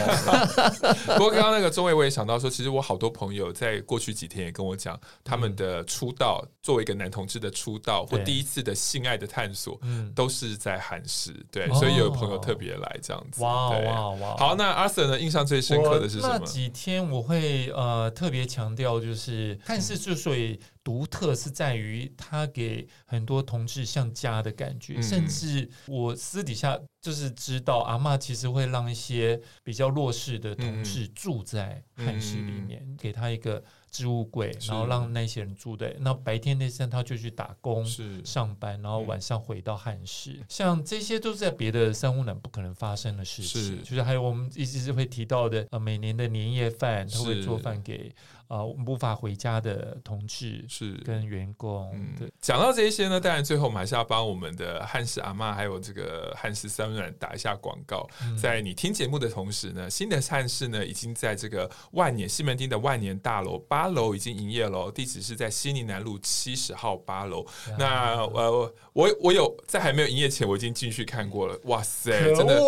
[1.16, 9.80] 不过刚刚那个中尉，我也想到说，其实我好多朋友在过去几天也跟我讲，他们的出道，作为一个男同志的出道或第一次的性爱的探索，
[10.16, 13.00] 都是在韩室，对，所以有朋友特别来。
[13.04, 14.38] 这样子，哇哇哇！
[14.38, 15.20] 好，那阿 Sir 呢？
[15.20, 16.40] 印象最深刻的是什么？
[16.40, 24.96] 那几天我会呃特别强调，就是汉室之所以独特，是在于它给很多同志像家的感觉。
[24.96, 33.62] 嗯、甚至我私底下就是知道，阿嬷其实会让一些比较弱势的同志住在汉室里面，嗯、给他一个。
[33.94, 35.96] 置物柜，然后让那些人住的。
[36.00, 37.86] 那白天那些他就去打工、
[38.26, 40.40] 上班，然后晚上回到汉室。
[40.50, 43.82] 像这些都是在别的三温暖不可能发生的事情。
[43.84, 48.12] 就是还有我们一直是会提到的，呃，每年的年夜饭，他会做饭给。
[48.54, 51.92] 啊，无法回家的同志是跟员工。
[52.20, 58.08] 对，讲到这些呢，当然最后我们还是要帮我们的汉室阿妈还有这个汉室三温暖打一下广告。
[58.40, 67.44] 在你听节目的同时呢，新的汉室呢已经在这个万年西门町的万年大楼八楼已经营业了，地址是在西宁南路七十号八楼。
[67.80, 71.60] 那呃，我我有在还没有营业前，我已经进去看过了。
[71.64, 72.62] 哇塞，真的，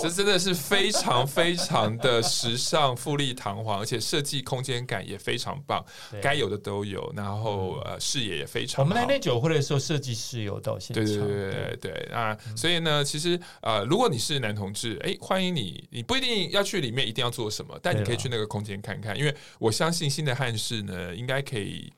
[0.00, 5.15] 这真的是非常非常的时尚、富丽堂皇，而且设计空间感也。
[5.18, 5.84] 非常棒，
[6.20, 8.82] 该有的都有，然后呃，视野也非常好。
[8.82, 11.04] 我们来那酒会的时候，设计师有到现场。
[11.04, 12.36] 对对对对对啊！
[12.56, 21.92] 所以呢，其实呃，如果你是男同志，哎，欢迎你，你不一定要去里面一定要做什么，但你可以去那个空间看看，因为我相信新的汉室呢，应该可以。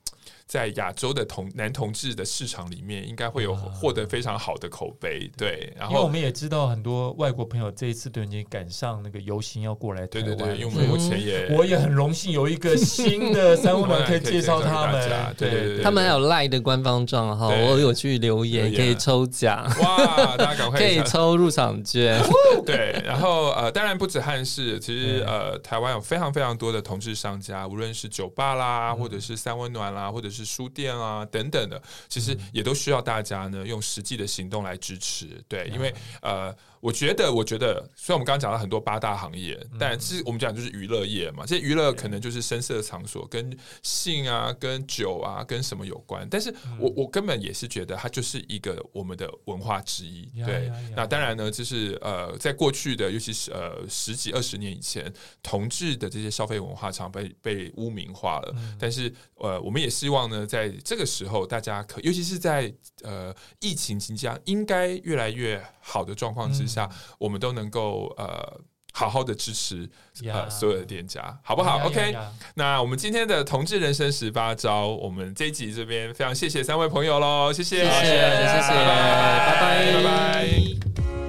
[0.49, 5.29] 在亚洲的同男同志的市场里面，应该会有获得非常好的口碑。
[5.37, 10.07] 对，然后因为我们也知道很多外国朋友这一次都已经赶上那个游行要过来。
[10.07, 15.07] 对对对，因为我们目前也我也很荣幸有一个新的三温暖 可以介绍他们。
[15.37, 19.63] 对对对，他们还有赖的官方账号，我有去留言可以抽奖。
[19.83, 22.19] 哇，大家赶快可以抽入场券。
[22.65, 30.38] 对，然后呃，当然不止汉室，其实呃，台湾有非常非常多的同志商家，无论是酒吧啦，或者是三温暖啦，或者是。
[30.39, 36.55] 是书店啊，等等的，其实也都需要大家呢用实际的行动来支持，对，因为呃。
[36.81, 41.45] 我觉得，我觉得，虽然我们刚刚讲了很多八大行业，但是我们讲就是娱乐业嘛。
[41.45, 46.27] 这些娱乐可能就是深色场所，跟性啊、跟酒啊、跟什么有关。
[46.29, 50.29] 但是我我根本也是觉得它就是一个我们的文化之一。
[50.45, 55.11] 对，那当然呢，就是呃，在过去的，尤其是呃十几二十年以前，
[55.43, 58.55] 同志的这些消费文化常被被污名化了。
[58.79, 62.73] 但是呃，我们也希望呢，在这个时候，大家可，尤其是在
[63.03, 66.69] 呃疫情即将应该越来越好的状况之下。
[66.69, 66.87] 下，
[67.17, 68.61] 我们都能够呃
[68.93, 69.89] 好好的支持
[70.31, 72.15] 呃所有的店家，好不好？OK，
[72.53, 81.28] 那我们今天的同志人生十八招，我们这一集这边非常谢谢三位朋友喽，谢谢，谢谢，谢谢，拜拜，拜拜。